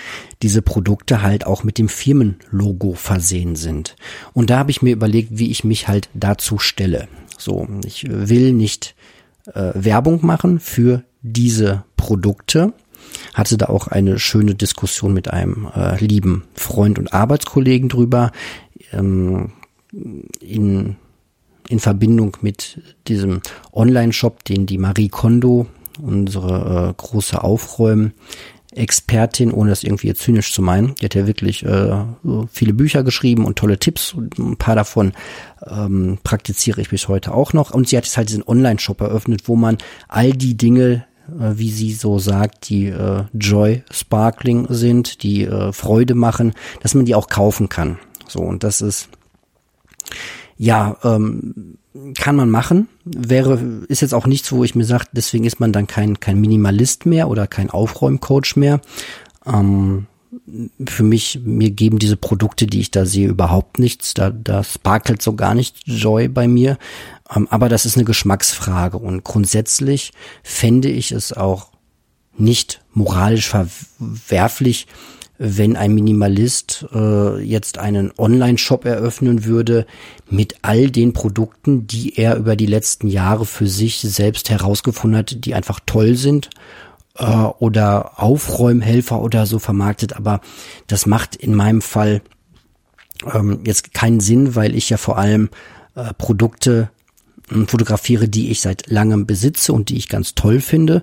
diese 0.42 0.62
Produkte 0.62 1.20
halt 1.20 1.46
auch 1.46 1.62
mit 1.62 1.76
dem 1.76 1.90
Firmenlogo 1.90 2.94
versehen 2.94 3.54
sind. 3.54 3.96
Und 4.32 4.48
da 4.48 4.58
habe 4.58 4.70
ich 4.70 4.80
mir 4.80 4.92
überlegt, 4.92 5.28
wie 5.32 5.50
ich 5.50 5.62
mich 5.62 5.88
halt 5.88 6.08
dazu 6.14 6.58
stelle. 6.58 7.08
So, 7.36 7.68
ich 7.84 8.06
will 8.08 8.52
nicht 8.52 8.94
äh, 9.54 9.72
Werbung 9.74 10.24
machen 10.24 10.60
für 10.60 11.04
diese 11.22 11.84
Produkte. 11.96 12.72
Hatte 13.34 13.56
da 13.56 13.66
auch 13.66 13.88
eine 13.88 14.18
schöne 14.18 14.54
Diskussion 14.54 15.12
mit 15.12 15.30
einem 15.32 15.68
äh, 15.74 16.02
lieben 16.04 16.44
Freund 16.54 16.98
und 16.98 17.12
Arbeitskollegen 17.12 17.88
drüber. 17.88 18.32
Ähm, 18.92 19.52
in, 20.40 20.96
in 21.68 21.80
Verbindung 21.80 22.36
mit 22.42 22.80
diesem 23.08 23.40
Online-Shop, 23.72 24.44
den 24.44 24.66
die 24.66 24.78
Marie 24.78 25.08
Kondo, 25.08 25.66
unsere 26.00 26.90
äh, 26.90 26.94
große 26.96 27.42
Aufräumen, 27.42 28.12
Expertin, 28.76 29.52
ohne 29.52 29.70
das 29.70 29.82
irgendwie 29.82 30.12
zynisch 30.14 30.52
zu 30.52 30.62
meinen. 30.62 30.94
Die 30.96 31.04
hat 31.04 31.14
ja 31.14 31.26
wirklich 31.26 31.64
äh, 31.64 32.04
viele 32.50 32.74
Bücher 32.74 33.02
geschrieben 33.02 33.44
und 33.44 33.56
tolle 33.58 33.78
Tipps 33.78 34.12
und 34.12 34.38
ein 34.38 34.56
paar 34.56 34.74
davon 34.74 35.12
ähm, 35.66 36.18
praktiziere 36.22 36.80
ich 36.80 36.90
bis 36.90 37.08
heute 37.08 37.32
auch 37.32 37.52
noch. 37.52 37.72
Und 37.72 37.88
sie 37.88 37.96
hat 37.96 38.04
jetzt 38.04 38.16
halt 38.16 38.28
diesen 38.28 38.46
Online-Shop 38.46 39.00
eröffnet, 39.00 39.42
wo 39.46 39.56
man 39.56 39.78
all 40.08 40.32
die 40.32 40.56
Dinge, 40.56 41.06
äh, 41.28 41.52
wie 41.56 41.70
sie 41.70 41.92
so 41.92 42.18
sagt, 42.18 42.68
die 42.68 42.86
äh, 42.86 43.24
Joy 43.32 43.82
Sparkling 43.90 44.66
sind, 44.70 45.22
die 45.22 45.44
äh, 45.44 45.72
Freude 45.72 46.14
machen, 46.14 46.54
dass 46.82 46.94
man 46.94 47.04
die 47.04 47.14
auch 47.14 47.28
kaufen 47.28 47.68
kann. 47.68 47.98
So, 48.28 48.40
und 48.40 48.64
das 48.64 48.80
ist 48.80 49.08
ja, 50.58 50.96
ähm, 51.04 51.78
kann 52.14 52.36
man 52.36 52.50
machen. 52.50 52.88
Wäre, 53.04 53.60
ist 53.88 54.02
jetzt 54.02 54.14
auch 54.14 54.26
nichts, 54.26 54.52
wo 54.52 54.64
ich 54.64 54.74
mir 54.74 54.84
sage, 54.84 55.04
deswegen 55.12 55.44
ist 55.44 55.60
man 55.60 55.72
dann 55.72 55.86
kein, 55.86 56.20
kein 56.20 56.40
Minimalist 56.40 57.06
mehr 57.06 57.28
oder 57.28 57.46
kein 57.46 57.70
Aufräumcoach 57.70 58.56
mehr. 58.56 58.80
Ähm, 59.46 60.06
für 60.86 61.02
mich, 61.02 61.40
mir 61.44 61.70
geben 61.70 61.98
diese 61.98 62.16
Produkte, 62.16 62.66
die 62.66 62.80
ich 62.80 62.90
da 62.90 63.06
sehe, 63.06 63.28
überhaupt 63.28 63.78
nichts. 63.78 64.14
Da, 64.14 64.30
da 64.30 64.62
sparkelt 64.64 65.22
so 65.22 65.34
gar 65.34 65.54
nicht 65.54 65.86
Joy 65.86 66.28
bei 66.28 66.48
mir. 66.48 66.78
Ähm, 67.34 67.48
aber 67.50 67.68
das 67.68 67.86
ist 67.86 67.96
eine 67.96 68.04
Geschmacksfrage 68.04 68.98
und 68.98 69.24
grundsätzlich 69.24 70.12
fände 70.42 70.88
ich 70.88 71.12
es 71.12 71.32
auch 71.32 71.70
nicht 72.38 72.82
moralisch 72.92 73.48
verwerflich, 73.48 74.86
wenn 75.38 75.76
ein 75.76 75.94
Minimalist 75.94 76.86
äh, 76.92 77.38
jetzt 77.42 77.78
einen 77.78 78.12
Online-Shop 78.16 78.84
eröffnen 78.84 79.44
würde 79.44 79.86
mit 80.30 80.56
all 80.62 80.90
den 80.90 81.12
Produkten, 81.12 81.86
die 81.86 82.16
er 82.16 82.36
über 82.36 82.56
die 82.56 82.66
letzten 82.66 83.08
Jahre 83.08 83.44
für 83.44 83.66
sich 83.66 84.00
selbst 84.00 84.50
herausgefunden 84.50 85.18
hat, 85.18 85.44
die 85.44 85.54
einfach 85.54 85.80
toll 85.84 86.16
sind 86.16 86.50
äh, 87.18 87.26
oder 87.26 88.20
Aufräumhelfer 88.22 89.20
oder 89.20 89.46
so 89.46 89.58
vermarktet. 89.58 90.16
Aber 90.16 90.40
das 90.86 91.06
macht 91.06 91.36
in 91.36 91.54
meinem 91.54 91.82
Fall 91.82 92.22
ähm, 93.32 93.60
jetzt 93.66 93.92
keinen 93.92 94.20
Sinn, 94.20 94.54
weil 94.54 94.74
ich 94.74 94.88
ja 94.90 94.96
vor 94.96 95.18
allem 95.18 95.50
äh, 95.94 96.14
Produkte 96.14 96.90
hm, 97.48 97.68
fotografiere, 97.68 98.28
die 98.28 98.50
ich 98.50 98.60
seit 98.60 98.88
langem 98.88 99.26
besitze 99.26 99.72
und 99.72 99.90
die 99.90 99.96
ich 99.96 100.08
ganz 100.08 100.34
toll 100.34 100.60
finde 100.60 101.02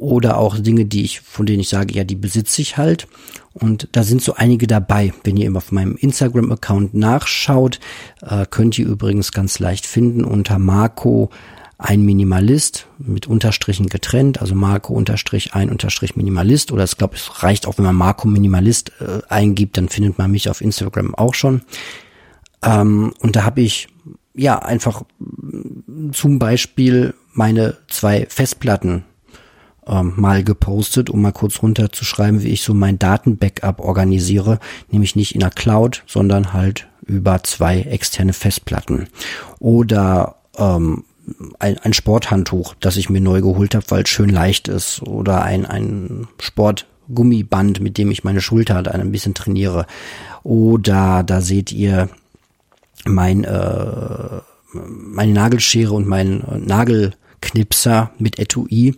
oder 0.00 0.38
auch 0.38 0.58
Dinge, 0.58 0.86
die 0.86 1.02
ich, 1.02 1.20
von 1.20 1.44
denen 1.44 1.60
ich 1.60 1.68
sage, 1.68 1.94
ja, 1.94 2.04
die 2.04 2.16
besitze 2.16 2.62
ich 2.62 2.78
halt. 2.78 3.06
Und 3.52 3.88
da 3.92 4.02
sind 4.02 4.22
so 4.22 4.34
einige 4.34 4.66
dabei. 4.66 5.12
Wenn 5.24 5.36
ihr 5.36 5.54
auf 5.54 5.72
meinem 5.72 5.96
Instagram-Account 5.96 6.94
nachschaut, 6.94 7.80
äh, 8.22 8.46
könnt 8.48 8.78
ihr 8.78 8.86
übrigens 8.86 9.32
ganz 9.32 9.58
leicht 9.58 9.84
finden 9.86 10.24
unter 10.24 10.58
Marco 10.58 11.30
ein 11.76 12.02
Minimalist 12.02 12.86
mit 12.98 13.26
Unterstrichen 13.26 13.86
getrennt, 13.86 14.40
also 14.40 14.54
Marco 14.54 14.92
Unterstrich 14.92 15.54
ein 15.54 15.70
Unterstrich 15.70 16.14
Minimalist 16.14 16.72
oder 16.72 16.84
ich 16.84 16.98
glaube, 16.98 17.16
es 17.16 17.42
reicht 17.42 17.66
auch, 17.66 17.78
wenn 17.78 17.86
man 17.86 17.96
Marco 17.96 18.28
Minimalist 18.28 18.92
äh, 19.00 19.22
eingibt, 19.28 19.78
dann 19.78 19.88
findet 19.88 20.18
man 20.18 20.30
mich 20.30 20.50
auf 20.50 20.60
Instagram 20.60 21.14
auch 21.14 21.32
schon. 21.32 21.62
Ähm, 22.62 23.14
und 23.20 23.34
da 23.36 23.44
habe 23.44 23.62
ich 23.62 23.88
ja 24.34 24.58
einfach 24.58 25.02
zum 26.12 26.38
Beispiel 26.38 27.14
meine 27.32 27.78
zwei 27.88 28.26
Festplatten 28.28 29.04
ähm, 29.90 30.14
mal 30.16 30.44
gepostet, 30.44 31.10
um 31.10 31.20
mal 31.20 31.32
kurz 31.32 31.62
runterzuschreiben, 31.62 32.42
wie 32.42 32.48
ich 32.48 32.62
so 32.62 32.74
mein 32.74 32.98
Datenbackup 32.98 33.80
organisiere, 33.80 34.60
nämlich 34.90 35.16
nicht 35.16 35.34
in 35.34 35.40
der 35.40 35.50
Cloud, 35.50 36.04
sondern 36.06 36.52
halt 36.52 36.86
über 37.04 37.42
zwei 37.42 37.80
externe 37.80 38.32
Festplatten. 38.32 39.08
Oder 39.58 40.36
ähm, 40.56 41.04
ein, 41.58 41.78
ein 41.78 41.92
Sporthandtuch, 41.92 42.74
das 42.80 42.96
ich 42.96 43.10
mir 43.10 43.20
neu 43.20 43.40
geholt 43.40 43.74
habe, 43.74 43.84
weil 43.88 44.02
es 44.04 44.08
schön 44.08 44.30
leicht 44.30 44.68
ist. 44.68 45.02
Oder 45.02 45.42
ein, 45.42 45.66
ein 45.66 46.28
Sportgummiband, 46.40 47.80
mit 47.80 47.98
dem 47.98 48.10
ich 48.10 48.24
meine 48.24 48.40
Schulter 48.40 48.76
ein 48.92 49.12
bisschen 49.12 49.34
trainiere. 49.34 49.86
Oder 50.42 51.22
da 51.24 51.40
seht 51.40 51.72
ihr 51.72 52.08
mein 53.04 53.44
äh, 53.44 54.40
meine 54.72 55.32
Nagelschere 55.32 55.92
und 55.92 56.06
mein 56.06 56.44
Nagel 56.64 57.14
Knipser 57.40 58.10
mit 58.18 58.38
Etui, 58.38 58.94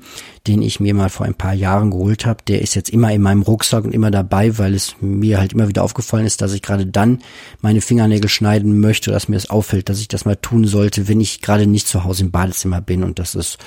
den 0.46 0.62
ich 0.62 0.80
mir 0.80 0.94
mal 0.94 1.08
vor 1.08 1.26
ein 1.26 1.34
paar 1.34 1.54
Jahren 1.54 1.90
geholt 1.90 2.26
habe. 2.26 2.42
Der 2.48 2.60
ist 2.62 2.74
jetzt 2.74 2.90
immer 2.90 3.12
in 3.12 3.22
meinem 3.22 3.42
Rucksack 3.42 3.84
und 3.84 3.94
immer 3.94 4.10
dabei, 4.10 4.58
weil 4.58 4.74
es 4.74 4.96
mir 5.00 5.38
halt 5.38 5.52
immer 5.52 5.68
wieder 5.68 5.84
aufgefallen 5.84 6.26
ist, 6.26 6.42
dass 6.42 6.52
ich 6.52 6.62
gerade 6.62 6.86
dann 6.86 7.20
meine 7.60 7.80
Fingernägel 7.80 8.28
schneiden 8.28 8.80
möchte, 8.80 9.10
dass 9.10 9.28
mir 9.28 9.36
es 9.36 9.50
auffällt, 9.50 9.88
dass 9.88 10.00
ich 10.00 10.08
das 10.08 10.24
mal 10.24 10.36
tun 10.36 10.66
sollte, 10.66 11.08
wenn 11.08 11.20
ich 11.20 11.40
gerade 11.40 11.66
nicht 11.66 11.86
zu 11.86 12.04
Hause 12.04 12.24
im 12.24 12.30
Badezimmer 12.30 12.80
bin. 12.80 13.04
Und 13.04 13.18
das 13.18 13.34
ist 13.34 13.58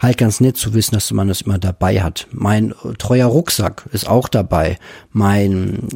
halt 0.00 0.18
ganz 0.18 0.40
nett 0.40 0.56
zu 0.56 0.74
wissen, 0.74 0.94
dass 0.94 1.12
man 1.12 1.28
das 1.28 1.42
immer 1.42 1.58
dabei 1.58 2.02
hat. 2.02 2.26
Mein 2.32 2.72
äh, 2.72 2.94
treuer 2.98 3.26
Rucksack 3.26 3.88
ist 3.92 4.08
auch 4.08 4.28
dabei. 4.28 4.78
Mein 5.12 5.88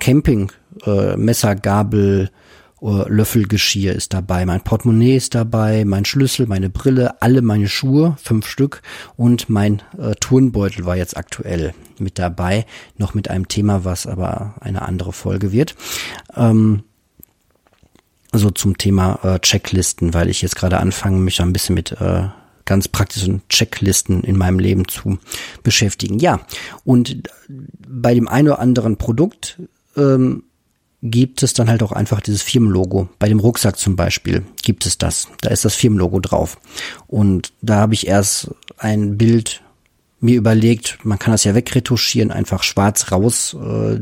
Camping, 0.00 0.50
äh, 0.86 1.16
Messer, 1.16 1.54
Gabel, 1.54 2.30
Löffelgeschirr 2.82 3.94
ist 3.94 4.12
dabei, 4.12 4.44
mein 4.44 4.62
Portemonnaie 4.62 5.16
ist 5.16 5.36
dabei, 5.36 5.84
mein 5.84 6.04
Schlüssel, 6.04 6.46
meine 6.46 6.68
Brille, 6.68 7.22
alle 7.22 7.40
meine 7.40 7.68
Schuhe, 7.68 8.16
fünf 8.20 8.46
Stück 8.46 8.82
und 9.16 9.48
mein 9.48 9.82
äh, 9.98 10.14
Turnbeutel 10.18 10.84
war 10.84 10.96
jetzt 10.96 11.16
aktuell 11.16 11.74
mit 11.98 12.18
dabei, 12.18 12.66
noch 12.98 13.14
mit 13.14 13.30
einem 13.30 13.46
Thema, 13.46 13.84
was 13.84 14.06
aber 14.06 14.56
eine 14.60 14.82
andere 14.82 15.12
Folge 15.12 15.52
wird. 15.52 15.76
Ähm, 16.34 16.82
so 18.32 18.50
zum 18.50 18.78
Thema 18.78 19.20
äh, 19.22 19.38
Checklisten, 19.38 20.14
weil 20.14 20.28
ich 20.28 20.42
jetzt 20.42 20.56
gerade 20.56 20.78
anfange, 20.80 21.18
mich 21.18 21.40
ein 21.40 21.52
bisschen 21.52 21.74
mit 21.74 21.92
äh, 21.92 22.28
ganz 22.64 22.88
praktischen 22.88 23.42
Checklisten 23.48 24.24
in 24.24 24.36
meinem 24.36 24.58
Leben 24.58 24.88
zu 24.88 25.18
beschäftigen. 25.62 26.18
Ja, 26.18 26.40
und 26.84 27.28
bei 27.48 28.14
dem 28.14 28.28
einen 28.28 28.48
oder 28.48 28.58
anderen 28.58 28.96
Produkt 28.96 29.60
ähm, 29.96 30.44
gibt 31.02 31.42
es 31.42 31.52
dann 31.52 31.68
halt 31.68 31.82
auch 31.82 31.92
einfach 31.92 32.20
dieses 32.20 32.42
Firmenlogo. 32.42 33.08
Bei 33.18 33.28
dem 33.28 33.40
Rucksack 33.40 33.76
zum 33.76 33.96
Beispiel 33.96 34.44
gibt 34.62 34.86
es 34.86 34.98
das. 34.98 35.28
Da 35.40 35.50
ist 35.50 35.64
das 35.64 35.74
Firmenlogo 35.74 36.20
drauf. 36.20 36.58
Und 37.08 37.52
da 37.60 37.76
habe 37.76 37.94
ich 37.94 38.06
erst 38.06 38.54
ein 38.78 39.18
Bild 39.18 39.62
mir 40.20 40.36
überlegt, 40.36 40.98
man 41.02 41.18
kann 41.18 41.32
das 41.32 41.42
ja 41.42 41.54
wegretuschieren, 41.56 42.30
einfach 42.30 42.62
schwarz 42.62 43.10
raus 43.10 43.54
äh. 43.60 43.98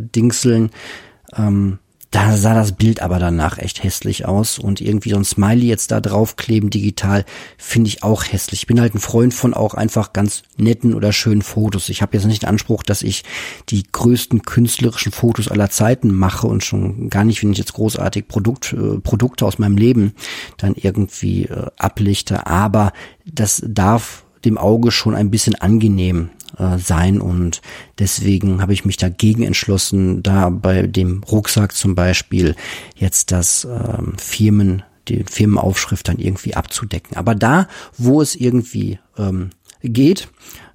Ähm, 1.36 1.78
da 2.10 2.36
sah 2.36 2.54
das 2.54 2.72
Bild 2.72 3.02
aber 3.02 3.20
danach 3.20 3.58
echt 3.58 3.84
hässlich 3.84 4.26
aus 4.26 4.58
und 4.58 4.80
irgendwie 4.80 5.10
so 5.10 5.16
ein 5.16 5.24
Smiley 5.24 5.66
jetzt 5.66 5.92
da 5.92 6.00
draufkleben 6.00 6.68
digital 6.68 7.24
finde 7.56 7.88
ich 7.88 8.02
auch 8.02 8.24
hässlich. 8.24 8.62
Ich 8.62 8.66
bin 8.66 8.80
halt 8.80 8.94
ein 8.94 9.00
Freund 9.00 9.32
von 9.32 9.54
auch 9.54 9.74
einfach 9.74 10.12
ganz 10.12 10.42
netten 10.56 10.94
oder 10.94 11.12
schönen 11.12 11.42
Fotos. 11.42 11.88
Ich 11.88 12.02
habe 12.02 12.16
jetzt 12.16 12.26
nicht 12.26 12.42
den 12.42 12.48
Anspruch, 12.48 12.82
dass 12.82 13.02
ich 13.02 13.22
die 13.68 13.84
größten 13.90 14.42
künstlerischen 14.42 15.12
Fotos 15.12 15.48
aller 15.48 15.70
Zeiten 15.70 16.12
mache 16.12 16.48
und 16.48 16.64
schon 16.64 17.10
gar 17.10 17.24
nicht, 17.24 17.42
wenn 17.42 17.52
ich 17.52 17.58
jetzt 17.58 17.74
großartig 17.74 18.26
Produkt, 18.26 18.72
äh, 18.72 18.98
Produkte 18.98 19.46
aus 19.46 19.58
meinem 19.58 19.76
Leben 19.76 20.14
dann 20.56 20.74
irgendwie 20.74 21.44
äh, 21.44 21.66
ablichte, 21.76 22.46
aber 22.46 22.92
das 23.24 23.62
darf 23.64 24.24
dem 24.44 24.58
Auge 24.58 24.90
schon 24.90 25.14
ein 25.14 25.30
bisschen 25.30 25.54
angenehm 25.54 26.30
äh, 26.60 26.78
sein 26.78 27.20
und 27.20 27.62
deswegen 27.98 28.60
habe 28.60 28.72
ich 28.72 28.84
mich 28.84 28.96
dagegen 28.96 29.42
entschlossen, 29.42 30.22
da 30.22 30.50
bei 30.50 30.82
dem 30.82 31.22
Rucksack 31.22 31.74
zum 31.74 31.94
Beispiel 31.94 32.54
jetzt 32.94 33.32
das 33.32 33.64
ähm, 33.64 34.14
Firmen, 34.18 34.82
die 35.08 35.24
Firmenaufschrift 35.24 36.06
dann 36.08 36.18
irgendwie 36.18 36.54
abzudecken. 36.54 37.16
Aber 37.16 37.34
da, 37.34 37.66
wo 37.96 38.20
es 38.20 38.34
irgendwie 38.34 38.98
ähm, 39.16 39.50
geht, 39.82 40.28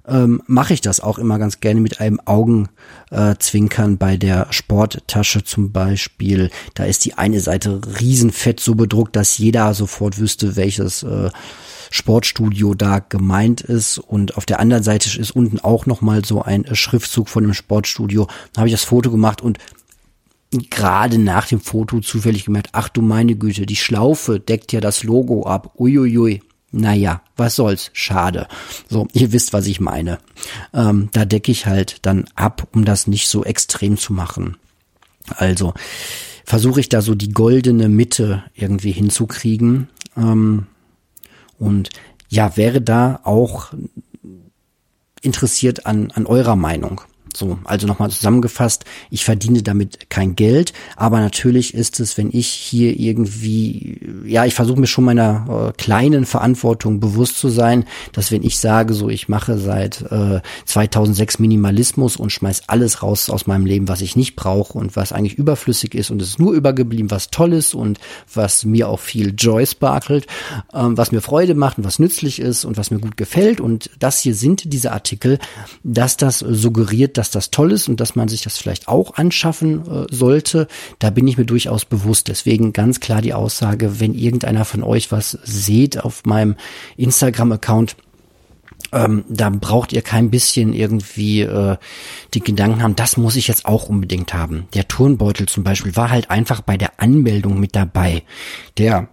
ähm, 0.08 0.42
mache 0.46 0.74
ich 0.74 0.80
das 0.80 1.00
auch 1.00 1.18
immer 1.18 1.38
ganz 1.38 1.60
gerne 1.60 1.80
mit 1.80 2.00
einem 2.00 2.20
Augenzwinkern 2.24 3.94
äh, 3.94 3.96
bei 3.96 4.16
der 4.16 4.46
Sporttasche 4.50 5.44
zum 5.44 5.72
Beispiel. 5.72 6.50
Da 6.74 6.84
ist 6.84 7.04
die 7.04 7.14
eine 7.14 7.40
Seite 7.40 7.80
riesenfett 8.00 8.60
so 8.60 8.74
bedruckt, 8.74 9.16
dass 9.16 9.38
jeder 9.38 9.74
sofort 9.74 10.18
wüsste, 10.18 10.56
welches 10.56 11.02
äh, 11.02 11.30
Sportstudio 11.90 12.74
da 12.74 12.98
gemeint 12.98 13.60
ist 13.60 13.98
und 13.98 14.36
auf 14.36 14.46
der 14.46 14.60
anderen 14.60 14.82
Seite 14.82 15.18
ist 15.18 15.30
unten 15.30 15.60
auch 15.60 15.86
nochmal 15.86 16.24
so 16.24 16.42
ein 16.42 16.66
Schriftzug 16.72 17.28
von 17.28 17.44
dem 17.44 17.54
Sportstudio. 17.54 18.26
Da 18.52 18.60
habe 18.60 18.68
ich 18.68 18.74
das 18.74 18.84
Foto 18.84 19.10
gemacht 19.10 19.40
und 19.40 19.58
gerade 20.50 21.18
nach 21.18 21.46
dem 21.48 21.60
Foto 21.60 22.00
zufällig 22.00 22.44
gemerkt, 22.44 22.70
ach 22.72 22.88
du 22.88 23.02
meine 23.02 23.34
Güte, 23.34 23.66
die 23.66 23.76
Schlaufe 23.76 24.40
deckt 24.40 24.72
ja 24.72 24.80
das 24.80 25.02
Logo 25.02 25.46
ab. 25.46 25.74
Uiuiui. 25.78 26.42
Naja, 26.72 27.22
was 27.36 27.56
soll's, 27.56 27.90
schade. 27.92 28.48
So, 28.88 29.08
ihr 29.12 29.32
wisst, 29.32 29.52
was 29.52 29.66
ich 29.66 29.80
meine. 29.80 30.18
Ähm, 30.74 31.08
da 31.12 31.24
decke 31.24 31.50
ich 31.50 31.66
halt 31.66 31.98
dann 32.02 32.26
ab, 32.34 32.68
um 32.72 32.84
das 32.84 33.06
nicht 33.06 33.28
so 33.28 33.44
extrem 33.44 33.96
zu 33.96 34.12
machen. 34.12 34.56
Also 35.28 35.74
versuche 36.44 36.80
ich 36.80 36.88
da 36.88 37.00
so 37.00 37.14
die 37.14 37.32
goldene 37.32 37.88
Mitte 37.88 38.44
irgendwie 38.54 38.92
hinzukriegen. 38.92 39.88
Ähm, 40.16 40.66
und 41.58 41.90
ja, 42.28 42.56
wäre 42.56 42.80
da 42.80 43.20
auch 43.24 43.72
interessiert 45.22 45.86
an, 45.86 46.10
an 46.12 46.26
eurer 46.26 46.56
Meinung. 46.56 47.00
So, 47.36 47.58
also 47.64 47.86
nochmal 47.86 48.10
zusammengefasst, 48.10 48.84
ich 49.10 49.24
verdiene 49.24 49.62
damit 49.62 50.10
kein 50.10 50.36
Geld, 50.36 50.72
aber 50.96 51.20
natürlich 51.20 51.74
ist 51.74 52.00
es, 52.00 52.16
wenn 52.16 52.30
ich 52.32 52.48
hier 52.48 52.98
irgendwie, 52.98 54.00
ja, 54.24 54.44
ich 54.44 54.54
versuche 54.54 54.80
mir 54.80 54.86
schon 54.86 55.04
meiner 55.04 55.70
äh, 55.70 55.72
kleinen 55.76 56.24
Verantwortung 56.24 57.00
bewusst 57.00 57.38
zu 57.38 57.48
sein, 57.48 57.84
dass 58.12 58.32
wenn 58.32 58.42
ich 58.42 58.58
sage, 58.58 58.94
so 58.94 59.08
ich 59.08 59.28
mache 59.28 59.58
seit 59.58 60.02
äh, 60.10 60.40
2006 60.64 61.38
Minimalismus 61.38 62.16
und 62.16 62.32
schmeiß 62.32 62.62
alles 62.68 63.02
raus 63.02 63.30
aus 63.30 63.46
meinem 63.46 63.66
Leben, 63.66 63.88
was 63.88 64.00
ich 64.00 64.16
nicht 64.16 64.36
brauche 64.36 64.78
und 64.78 64.96
was 64.96 65.12
eigentlich 65.12 65.34
überflüssig 65.34 65.94
ist 65.94 66.10
und 66.10 66.22
es 66.22 66.28
ist 66.28 66.38
nur 66.38 66.54
übergeblieben, 66.54 67.10
was 67.10 67.30
toll 67.30 67.52
ist 67.52 67.74
und 67.74 67.98
was 68.32 68.64
mir 68.64 68.88
auch 68.88 69.00
viel 69.00 69.34
Joy 69.36 69.66
sparkelt, 69.66 70.26
äh, 70.72 70.78
was 70.82 71.12
mir 71.12 71.20
Freude 71.20 71.54
macht 71.54 71.78
und 71.78 71.84
was 71.84 71.98
nützlich 71.98 72.40
ist 72.40 72.64
und 72.64 72.76
was 72.76 72.90
mir 72.90 72.98
gut 72.98 73.16
gefällt. 73.16 73.60
Und 73.60 73.90
das 73.98 74.20
hier 74.20 74.34
sind 74.34 74.72
diese 74.72 74.92
Artikel, 74.92 75.38
dass 75.82 76.16
das 76.16 76.38
suggeriert, 76.38 77.18
dass 77.18 77.25
dass 77.26 77.46
das 77.46 77.50
toll 77.50 77.72
ist 77.72 77.88
und 77.88 78.00
dass 78.00 78.14
man 78.14 78.28
sich 78.28 78.42
das 78.42 78.58
vielleicht 78.58 78.88
auch 78.88 79.14
anschaffen 79.14 79.82
äh, 79.86 80.14
sollte, 80.14 80.68
da 80.98 81.10
bin 81.10 81.26
ich 81.26 81.38
mir 81.38 81.44
durchaus 81.44 81.84
bewusst. 81.84 82.28
Deswegen 82.28 82.72
ganz 82.72 83.00
klar 83.00 83.22
die 83.22 83.34
Aussage, 83.34 84.00
wenn 84.00 84.14
irgendeiner 84.14 84.64
von 84.64 84.82
euch 84.82 85.12
was 85.12 85.38
seht 85.44 86.02
auf 86.02 86.24
meinem 86.24 86.56
Instagram-Account, 86.96 87.96
ähm, 88.92 89.24
da 89.28 89.50
braucht 89.50 89.92
ihr 89.92 90.02
kein 90.02 90.30
bisschen 90.30 90.72
irgendwie 90.72 91.40
äh, 91.40 91.76
die 92.34 92.40
Gedanken 92.40 92.82
haben, 92.82 92.96
das 92.96 93.16
muss 93.16 93.36
ich 93.36 93.48
jetzt 93.48 93.66
auch 93.66 93.88
unbedingt 93.88 94.32
haben. 94.34 94.68
Der 94.74 94.86
Turnbeutel 94.86 95.46
zum 95.46 95.64
Beispiel 95.64 95.96
war 95.96 96.10
halt 96.10 96.30
einfach 96.30 96.60
bei 96.60 96.76
der 96.76 97.00
Anmeldung 97.00 97.58
mit 97.58 97.74
dabei. 97.74 98.22
Der 98.78 99.08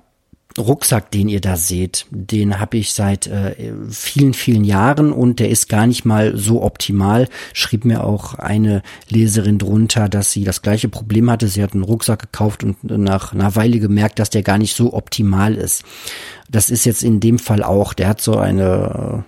Rucksack, 0.58 1.12
den 1.12 1.30
ihr 1.30 1.42
da 1.42 1.58
seht, 1.58 2.06
den 2.12 2.60
habe 2.60 2.78
ich 2.78 2.94
seit 2.94 3.28
äh, 3.28 3.74
vielen, 3.90 4.34
vielen 4.34 4.64
Jahren 4.64 5.12
und 5.12 5.40
der 5.40 5.50
ist 5.50 5.70
gar 5.70 5.88
nicht 5.88 6.06
mal 6.06 6.38
so 6.38 6.62
optimal. 6.64 7.28
Schrieb 7.54 7.86
mir 7.86 8.04
auch 8.04 8.36
eine 8.36 8.82
Leserin 9.10 9.58
drunter, 9.58 10.10
dass 10.10 10.32
sie 10.32 10.44
das 10.44 10.62
gleiche 10.62 10.90
Problem 10.90 11.30
hatte. 11.30 11.48
Sie 11.48 11.64
hat 11.64 11.74
einen 11.74 11.84
Rucksack 11.84 12.20
gekauft 12.20 12.64
und 12.64 12.84
nach 12.84 13.34
einer 13.34 13.56
Weile 13.56 13.80
gemerkt, 13.80 14.20
dass 14.20 14.30
der 14.30 14.44
gar 14.44 14.58
nicht 14.58 14.76
so 14.76 14.94
optimal 14.94 15.56
ist. 15.56 15.84
Das 16.50 16.70
ist 16.70 16.86
jetzt 16.86 17.04
in 17.04 17.20
dem 17.20 17.40
Fall 17.40 17.64
auch, 17.64 17.94
der 17.94 18.08
hat 18.08 18.22
so 18.22 18.38
eine, 18.38 19.26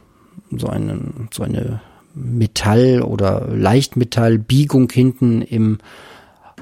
so 0.52 0.68
eine, 0.68 1.00
so 1.32 1.44
eine 1.44 1.82
Metall- 2.14 3.02
oder 3.02 3.48
Leichtmetallbiegung 3.50 4.90
hinten 4.90 5.42
im 5.42 5.80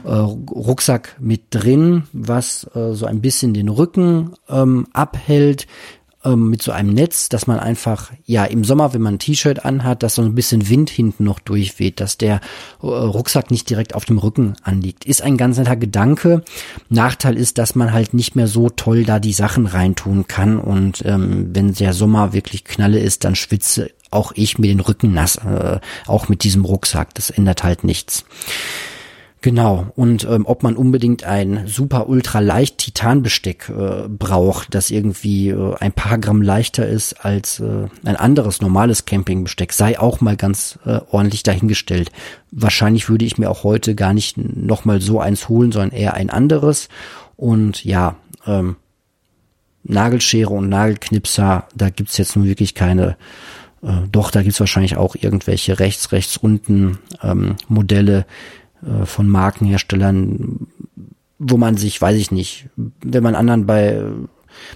äh, 0.03 0.10
Rucksack 0.10 1.15
mit 1.19 1.43
drin, 1.51 2.03
was 2.13 2.69
äh, 2.75 2.93
so 2.93 3.05
ein 3.05 3.22
bisschen 3.22 3.53
den 3.53 3.69
Rücken 3.69 4.33
ähm, 4.50 4.88
abhält 4.93 5.67
ähm, 6.25 6.50
mit 6.50 6.62
so 6.62 6.72
einem 6.72 6.93
Netz, 6.93 7.29
dass 7.29 7.48
man 7.48 7.60
einfach, 7.60 8.12
ja, 8.25 8.45
im 8.45 8.63
Sommer, 8.63 8.93
wenn 8.93 9.01
man 9.01 9.15
ein 9.15 9.19
T-Shirt 9.19 9.65
anhat, 9.65 10.03
dass 10.03 10.15
so 10.15 10.22
ein 10.22 10.36
bisschen 10.36 10.69
Wind 10.69 10.89
hinten 10.89 11.24
noch 11.24 11.39
durchweht, 11.39 12.00
dass 12.00 12.17
der 12.17 12.39
äh, 12.81 12.86
Rucksack 12.86 13.51
nicht 13.51 13.69
direkt 13.69 13.95
auf 13.95 14.05
dem 14.05 14.17
Rücken 14.17 14.55
anliegt. 14.63 15.05
Ist 15.05 15.22
ein 15.22 15.38
ganz 15.38 15.57
netter 15.57 15.75
Gedanke. 15.75 16.43
Nachteil 16.89 17.38
ist, 17.38 17.57
dass 17.57 17.75
man 17.75 17.91
halt 17.91 18.13
nicht 18.13 18.36
mehr 18.36 18.48
so 18.48 18.69
toll 18.69 19.03
da 19.03 19.19
die 19.19 19.33
Sachen 19.33 19.65
reintun 19.65 20.27
kann 20.27 20.60
und 20.60 21.03
ähm, 21.05 21.50
wenn 21.53 21.74
der 21.74 21.93
Sommer 21.93 22.33
wirklich 22.33 22.63
knalle 22.63 23.00
ist, 23.00 23.24
dann 23.24 23.36
schwitze 23.36 23.91
auch 24.12 24.31
ich 24.36 24.60
mir 24.60 24.67
den 24.67 24.79
Rücken 24.79 25.13
nass, 25.13 25.38
äh, 25.38 25.80
auch 26.06 26.30
mit 26.30 26.43
diesem 26.43 26.65
Rucksack. 26.65 27.15
Das 27.15 27.32
ändert 27.32 27.63
halt 27.63 27.84
nichts. 27.84 28.25
Genau. 29.43 29.88
Und 29.97 30.23
ähm, 30.23 30.45
ob 30.45 30.63
man 30.63 30.77
unbedingt 30.77 31.25
ein 31.25 31.67
super 31.67 32.08
ultra 32.08 32.39
leicht 32.39 32.77
Titanbesteck 32.77 33.67
äh, 33.67 34.08
braucht, 34.08 34.73
das 34.73 34.89
irgendwie 34.89 35.49
äh, 35.49 35.75
ein 35.82 35.91
paar 35.91 36.17
Gramm 36.17 36.41
leichter 36.41 36.88
ist 36.88 37.25
als 37.25 37.60
äh, 37.60 37.89
ein 38.06 38.15
anderes 38.15 38.62
normales 38.62 39.03
Campingbesteck, 39.03 39.73
sei 39.73 39.99
auch 39.99 40.21
mal 40.21 40.38
ganz 40.38 40.79
äh, 40.86 41.01
ordentlich 41.12 41.43
dahingestellt. 41.43 42.10
Wahrscheinlich 42.51 43.10
würde 43.10 43.25
ich 43.25 43.38
mir 43.38 43.51
auch 43.51 43.65
heute 43.65 43.95
gar 43.95 44.13
nicht 44.13 44.38
nochmal 44.38 45.01
so 45.01 45.19
eins 45.19 45.49
holen, 45.49 45.73
sondern 45.73 45.91
eher 45.91 46.13
ein 46.13 46.29
anderes. 46.29 46.88
Und 47.36 47.84
ja, 47.84 48.15
ähm, 48.47 48.77
Nagelschere 49.84 50.53
und 50.53 50.69
Nagelknipser, 50.69 51.67
da 51.75 51.89
gibt's 51.89 52.17
jetzt 52.17 52.38
nun 52.38 52.45
wirklich 52.45 52.75
keine 52.75 53.17
äh, 53.82 54.08
doch, 54.10 54.32
da 54.32 54.41
gibt's 54.41 54.62
wahrscheinlich 54.62 54.95
auch 54.95 55.17
irgendwelche 55.19 55.79
rechts, 55.79 56.13
rechts 56.13 56.38
unten 56.38 56.99
ähm, 57.21 57.58
Modelle, 57.67 58.25
äh, 58.86 59.06
von 59.06 59.28
Markenherstellern, 59.28 60.67
wo 61.39 61.58
man 61.58 61.78
sich, 61.78 62.02
weiß 62.02 62.17
ich 62.17 62.32
nicht, 62.32 62.69
wenn 62.76 63.24
man 63.24 63.36
anderen 63.36 63.65
bei 63.65 64.04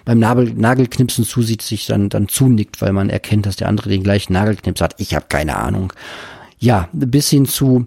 beim 0.06 0.18
Nagel, 0.20 0.54
Nagelknipsen 0.54 1.24
zusieht, 1.24 1.62
sich 1.62 1.86
dann 1.86 2.10
dann 2.10 2.28
zunickt, 2.28 2.82
weil 2.82 2.94
man 2.94 3.10
erkennt, 3.10 3.46
dass 3.46 3.58
der 3.58 3.70
andere 3.70 3.90
den 3.90 4.04
gleichen 4.04 4.34
Nagelknips 4.34 4.82
hat. 4.82 4.96
Ich 4.98 5.14
habe 5.14 5.28
keine 5.30 5.56
Ahnung. 5.58 5.94
Ja, 6.58 6.90
bis 6.92 7.30
hin 7.30 7.46
zu 7.46 7.86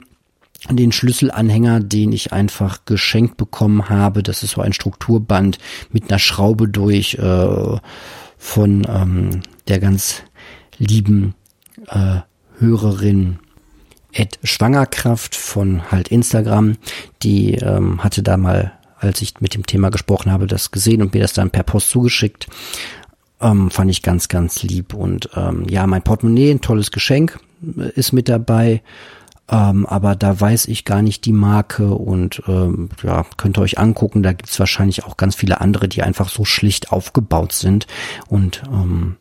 den 0.69 0.93
Schlüsselanhänger, 0.93 1.81
den 1.81 2.13
ich 2.13 2.33
einfach 2.33 2.85
geschenkt 2.85 3.37
bekommen 3.37 3.89
habe. 3.89 4.23
Das 4.23 4.43
ist 4.43 4.53
so 4.53 4.61
ein 4.61 4.73
Strukturband 4.73 5.59
mit 5.91 6.11
einer 6.11 6.19
Schraube 6.19 6.69
durch 6.69 7.15
äh, 7.15 7.79
von 8.37 8.87
ähm, 8.89 9.43
der 9.69 9.81
ganz 9.81 10.23
lieben 10.79 11.35
äh, 11.89 12.21
Hörerin 12.59 13.39
Ed 14.12 14.38
Schwangerkraft 14.42 15.35
von 15.37 15.90
halt 15.90 16.09
Instagram, 16.09 16.77
die 17.23 17.55
ähm, 17.55 18.03
hatte 18.03 18.23
da 18.23 18.37
mal, 18.37 18.73
als 18.99 19.23
ich 19.23 19.40
mit 19.40 19.55
dem 19.55 19.66
Thema 19.66 19.90
gesprochen 19.90 20.33
habe, 20.33 20.46
das 20.46 20.70
gesehen 20.70 21.03
und 21.03 21.14
mir 21.14 21.20
das 21.20 21.33
dann 21.33 21.51
per 21.51 21.62
Post 21.62 21.90
zugeschickt. 21.90 22.49
Ähm, 23.40 23.70
fand 23.70 23.90
ich 23.90 24.03
ganz, 24.03 24.29
ganz 24.29 24.62
lieb. 24.62 24.94
Und 24.94 25.31
ähm, 25.35 25.64
ja, 25.68 25.87
mein 25.87 26.03
Portemonnaie, 26.03 26.51
ein 26.51 26.61
tolles 26.61 26.90
Geschenk, 26.90 27.38
äh, 27.79 27.90
ist 27.90 28.12
mit 28.12 28.29
dabei. 28.29 28.83
Ähm, 29.51 29.85
aber 29.87 30.14
da 30.14 30.38
weiß 30.40 30.66
ich 30.66 30.85
gar 30.85 31.03
nicht 31.03 31.25
die 31.25 31.33
Marke 31.33 31.92
und 31.92 32.42
ähm, 32.46 32.90
ja, 33.03 33.27
könnt 33.37 33.59
ihr 33.59 33.62
euch 33.62 33.79
angucken. 33.79 34.23
Da 34.23 34.33
gibt's 34.33 34.61
wahrscheinlich 34.61 35.05
auch 35.05 35.16
ganz 35.16 35.35
viele 35.35 35.61
andere, 35.61 35.88
die 35.88 36.03
einfach 36.03 36.29
so 36.29 36.44
schlicht 36.44 36.92
aufgebaut 36.92 37.53
sind. 37.53 37.87
Und 38.29 38.62
ähm, 38.73 39.16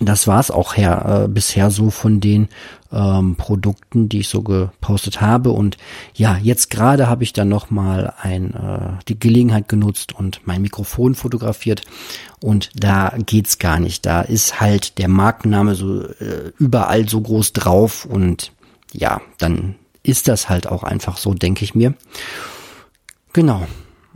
das 0.00 0.26
war's 0.26 0.50
auch 0.50 0.76
her, 0.76 1.24
äh, 1.24 1.28
bisher 1.28 1.70
so 1.70 1.90
von 1.90 2.20
den 2.20 2.48
ähm, 2.92 3.34
Produkten, 3.36 4.08
die 4.08 4.20
ich 4.20 4.28
so 4.28 4.42
gepostet 4.42 5.20
habe. 5.20 5.50
Und 5.50 5.76
ja, 6.14 6.38
jetzt 6.40 6.70
gerade 6.70 7.08
habe 7.08 7.24
ich 7.24 7.32
dann 7.32 7.48
nochmal 7.48 8.14
ein, 8.20 8.54
äh, 8.54 9.02
die 9.08 9.18
Gelegenheit 9.18 9.68
genutzt 9.68 10.14
und 10.14 10.40
mein 10.44 10.62
Mikrofon 10.62 11.14
fotografiert. 11.14 11.82
Und 12.40 12.70
da 12.74 13.12
geht's 13.26 13.58
gar 13.58 13.80
nicht. 13.80 14.06
Da 14.06 14.22
ist 14.22 14.60
halt 14.60 14.98
der 14.98 15.08
Markenname 15.08 15.74
so 15.74 16.02
äh, 16.02 16.52
überall 16.58 17.08
so 17.08 17.20
groß 17.20 17.52
drauf. 17.52 18.04
Und 18.04 18.52
ja, 18.92 19.20
dann 19.38 19.74
ist 20.04 20.28
das 20.28 20.48
halt 20.48 20.68
auch 20.68 20.84
einfach 20.84 21.16
so, 21.16 21.34
denke 21.34 21.64
ich 21.64 21.74
mir. 21.74 21.94
Genau. 23.32 23.66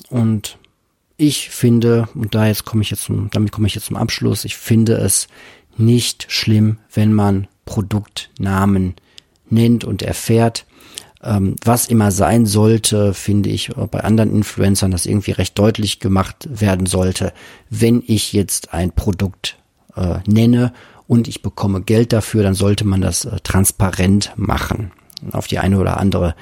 Und 0.09 0.59
ich 1.17 1.51
finde, 1.51 2.09
und 2.15 2.35
da 2.35 2.47
jetzt 2.47 2.65
komme 2.65 2.83
ich 2.83 2.91
jetzt 2.91 3.05
zum, 3.05 3.31
damit 3.31 3.53
komme 3.53 3.67
ich 3.67 3.75
jetzt 3.75 3.87
zum 3.87 3.97
Abschluss, 3.97 4.45
ich 4.45 4.57
finde 4.57 4.95
es 4.95 5.29
nicht 5.77 6.27
schlimm, 6.29 6.79
wenn 6.93 7.13
man 7.13 7.49
Produktnamen 7.65 8.95
nennt 9.49 9.85
und 9.85 10.03
erfährt. 10.03 10.67
Ähm, 11.23 11.57
was 11.65 11.87
immer 11.87 12.11
sein 12.11 12.47
sollte, 12.47 13.15
finde 13.15 13.51
ich 13.51 13.71
bei 13.91 14.01
anderen 14.01 14.35
Influencern, 14.35 14.91
das 14.91 15.07
irgendwie 15.07 15.31
recht 15.31 15.59
deutlich 15.59 16.01
gemacht 16.01 16.49
werden 16.51 16.87
sollte, 16.87 17.33
wenn 17.71 18.03
ich 18.07 18.33
jetzt 18.33 18.75
ein 18.75 18.93
Produkt 18.93 19.57
äh, 19.95 20.19
nenne 20.27 20.73
und 21.07 21.29
ich 21.29 21.43
bekomme 21.43 21.83
Geld 21.83 22.13
dafür, 22.13 22.43
dann 22.43 22.55
sollte 22.55 22.85
man 22.85 23.01
das 23.01 23.25
äh, 23.25 23.39
transparent 23.43 24.33
machen. 24.37 24.91
Auf 25.31 25.47
die 25.47 25.61
eine 25.61 25.79
oder 25.79 25.99
andere 25.99 26.35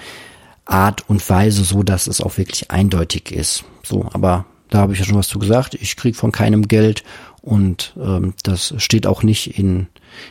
Art 0.64 1.08
und 1.08 1.28
Weise, 1.28 1.64
so 1.64 1.82
dass 1.82 2.06
es 2.06 2.22
auch 2.22 2.38
wirklich 2.38 2.70
eindeutig 2.70 3.32
ist. 3.32 3.64
So, 3.82 4.08
aber 4.12 4.46
da 4.70 4.78
habe 4.78 4.92
ich 4.92 5.00
ja 5.00 5.04
schon 5.04 5.18
was 5.18 5.28
zu 5.28 5.38
gesagt. 5.38 5.74
Ich 5.74 5.96
krieg 5.96 6.16
von 6.16 6.32
keinem 6.32 6.68
Geld 6.68 7.02
und 7.42 7.94
ähm, 8.00 8.34
das 8.42 8.74
steht 8.78 9.06
auch 9.06 9.22
nicht 9.22 9.58
in 9.58 9.86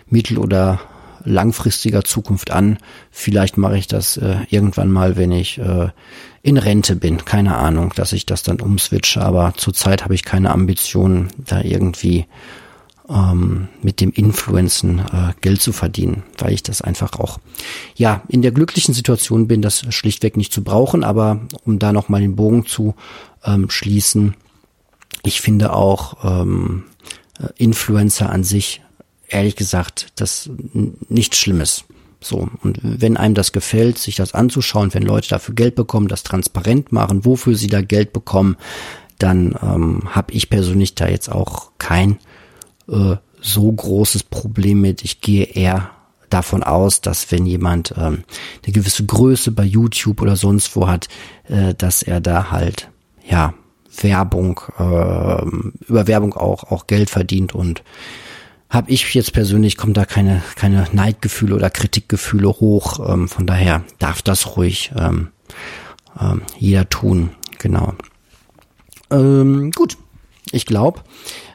mittel- 0.08 0.38
oder 0.38 0.80
langfristiger 1.26 2.04
Zukunft 2.04 2.52
an. 2.52 2.78
Vielleicht 3.12 3.58
mache 3.58 3.78
ich 3.78 3.88
das 3.88 4.18
äh, 4.18 4.38
irgendwann 4.50 4.92
mal, 4.92 5.18
wenn 5.18 5.32
ich 5.32 5.58
äh, 5.58 5.90
in 6.42 6.58
Rente 6.58 6.96
bin. 6.96 7.26
Keine 7.26 7.58
Ahnung, 7.58 7.94
dass 7.96 8.14
ich 8.14 8.26
das 8.26 8.44
dann 8.44 8.62
umswitche, 8.62 9.22
aber 9.22 9.54
zurzeit 9.58 10.04
habe 10.04 10.16
ich 10.16 10.24
keine 10.24 10.52
Ambitionen, 10.52 11.30
da 11.38 11.62
irgendwie 11.62 12.26
ähm, 13.10 13.68
mit 13.82 14.02
dem 14.02 14.12
Influencen 14.12 15.00
äh, 15.00 15.34
Geld 15.42 15.62
zu 15.62 15.74
verdienen, 15.74 16.24
weil 16.38 16.54
ich 16.54 16.64
das 16.64 16.82
einfach 16.82 17.20
auch, 17.20 17.40
ja, 17.96 18.22
in 18.28 18.42
der 18.42 18.52
glücklichen 18.52 18.94
Situation 18.94 19.48
bin, 19.48 19.62
das 19.62 19.86
schlichtweg 19.94 20.38
nicht 20.38 20.54
zu 20.54 20.64
brauchen. 20.64 21.04
Aber 21.04 21.42
um 21.66 21.80
da 21.80 21.92
nochmal 21.92 22.22
den 22.22 22.36
Bogen 22.36 22.66
zu 22.66 22.96
ähm, 23.44 23.70
schließen, 23.70 24.36
ich 25.24 25.42
finde 25.42 25.74
auch 25.74 26.24
ähm, 26.24 26.84
äh, 27.40 27.48
Influencer 27.58 28.30
an 28.30 28.44
sich, 28.44 28.82
ehrlich 29.28 29.56
gesagt, 29.56 30.08
das 30.16 30.50
nichts 31.10 31.38
Schlimmes. 31.38 31.86
So, 32.22 32.50
und 32.64 32.80
wenn 32.84 33.16
einem 33.16 33.34
das 33.34 33.54
gefällt, 33.54 33.98
sich 33.98 34.16
das 34.16 34.34
anzuschauen, 34.34 34.94
wenn 34.94 35.04
Leute 35.04 35.30
dafür 35.30 35.56
Geld 35.56 35.76
bekommen, 35.76 36.10
das 36.10 36.24
transparent 36.24 36.92
machen, 36.92 37.24
wofür 37.24 37.56
sie 37.56 37.68
da 37.68 37.82
Geld 37.82 38.12
bekommen, 38.12 38.58
dann 39.20 39.56
ähm, 39.62 40.04
habe 40.16 40.34
ich 40.34 40.50
persönlich 40.50 40.96
da 40.96 41.08
jetzt 41.08 41.32
auch 41.32 41.72
kein 41.78 42.20
äh, 42.90 43.16
so 43.42 43.72
großes 43.72 44.24
Problem 44.24 44.82
mit. 44.82 45.04
Ich 45.04 45.22
gehe 45.22 45.46
eher 45.46 45.92
davon 46.30 46.64
aus, 46.64 47.02
dass 47.02 47.32
wenn 47.32 47.46
jemand 47.46 47.94
ähm, 47.98 48.24
eine 48.64 48.74
gewisse 48.74 49.06
Größe 49.06 49.52
bei 49.52 49.64
YouTube 49.64 50.22
oder 50.22 50.36
sonst 50.36 50.76
wo 50.76 50.88
hat, 50.88 51.08
äh, 51.48 51.74
dass 51.74 52.04
er 52.04 52.20
da 52.22 52.52
halt 52.52 52.90
ja 53.28 53.54
Werbung 54.02 54.62
äh, 54.78 55.46
über 55.88 56.08
Werbung 56.08 56.34
auch 56.34 56.72
auch 56.72 56.88
Geld 56.88 57.10
verdient 57.10 57.54
und 57.54 57.84
habe 58.70 58.92
ich 58.92 59.14
jetzt 59.16 59.34
persönlich 59.34 59.78
kommt 59.78 59.98
da 59.98 60.06
keine 60.06 60.44
keine 60.56 60.88
Neidgefühle 60.92 61.56
oder 61.56 61.70
Kritikgefühle 61.70 62.50
hoch. 62.50 63.00
Ähm, 63.12 63.28
von 63.28 63.48
daher 63.48 63.84
darf 63.98 64.22
das 64.22 64.56
ruhig 64.56 64.92
ähm, 64.96 65.30
ähm, 66.20 66.42
jeder 66.58 66.88
tun. 66.88 67.32
Genau. 67.58 67.94
Ähm, 69.12 69.72
gut, 69.72 69.98
ich 70.52 70.66
glaube, 70.66 71.02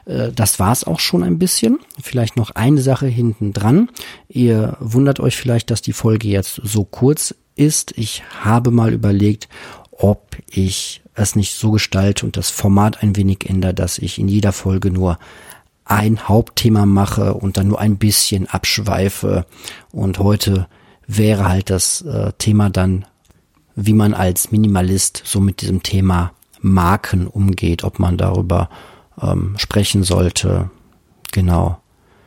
äh, 0.05 0.31
das 0.31 0.59
war's 0.59 0.83
auch 0.83 0.99
schon 0.99 1.23
ein 1.23 1.39
bisschen. 1.39 1.79
Vielleicht 2.01 2.37
noch 2.37 2.51
eine 2.51 2.81
Sache 2.81 3.07
hinten 3.07 3.53
dran. 3.53 3.89
Ihr 4.27 4.77
wundert 4.79 5.19
euch 5.19 5.35
vielleicht, 5.35 5.71
dass 5.71 5.81
die 5.81 5.93
Folge 5.93 6.27
jetzt 6.27 6.61
so 6.63 6.83
kurz 6.83 7.35
ist. 7.55 7.97
Ich 7.97 8.23
habe 8.43 8.71
mal 8.71 8.93
überlegt, 8.93 9.47
ob 9.91 10.37
ich 10.49 11.01
es 11.15 11.35
nicht 11.35 11.55
so 11.55 11.71
gestalte 11.71 12.25
und 12.25 12.37
das 12.37 12.49
Format 12.49 13.01
ein 13.01 13.15
wenig 13.15 13.49
ändere, 13.49 13.73
dass 13.73 13.97
ich 13.97 14.19
in 14.19 14.27
jeder 14.27 14.51
Folge 14.51 14.91
nur 14.91 15.17
ein 15.85 16.27
Hauptthema 16.27 16.85
mache 16.85 17.33
und 17.35 17.57
dann 17.57 17.67
nur 17.67 17.79
ein 17.79 17.97
bisschen 17.97 18.47
abschweife. 18.47 19.45
Und 19.91 20.19
heute 20.19 20.67
wäre 21.07 21.47
halt 21.47 21.69
das 21.69 22.01
äh, 22.01 22.33
Thema 22.37 22.69
dann, 22.69 23.05
wie 23.75 23.93
man 23.93 24.13
als 24.13 24.51
Minimalist 24.51 25.21
so 25.25 25.39
mit 25.39 25.61
diesem 25.61 25.83
Thema 25.83 26.33
Marken 26.59 27.27
umgeht, 27.27 27.83
ob 27.83 27.99
man 27.99 28.17
darüber 28.17 28.69
ähm, 29.21 29.55
sprechen 29.57 30.03
sollte. 30.03 30.69
Genau. 31.31 31.79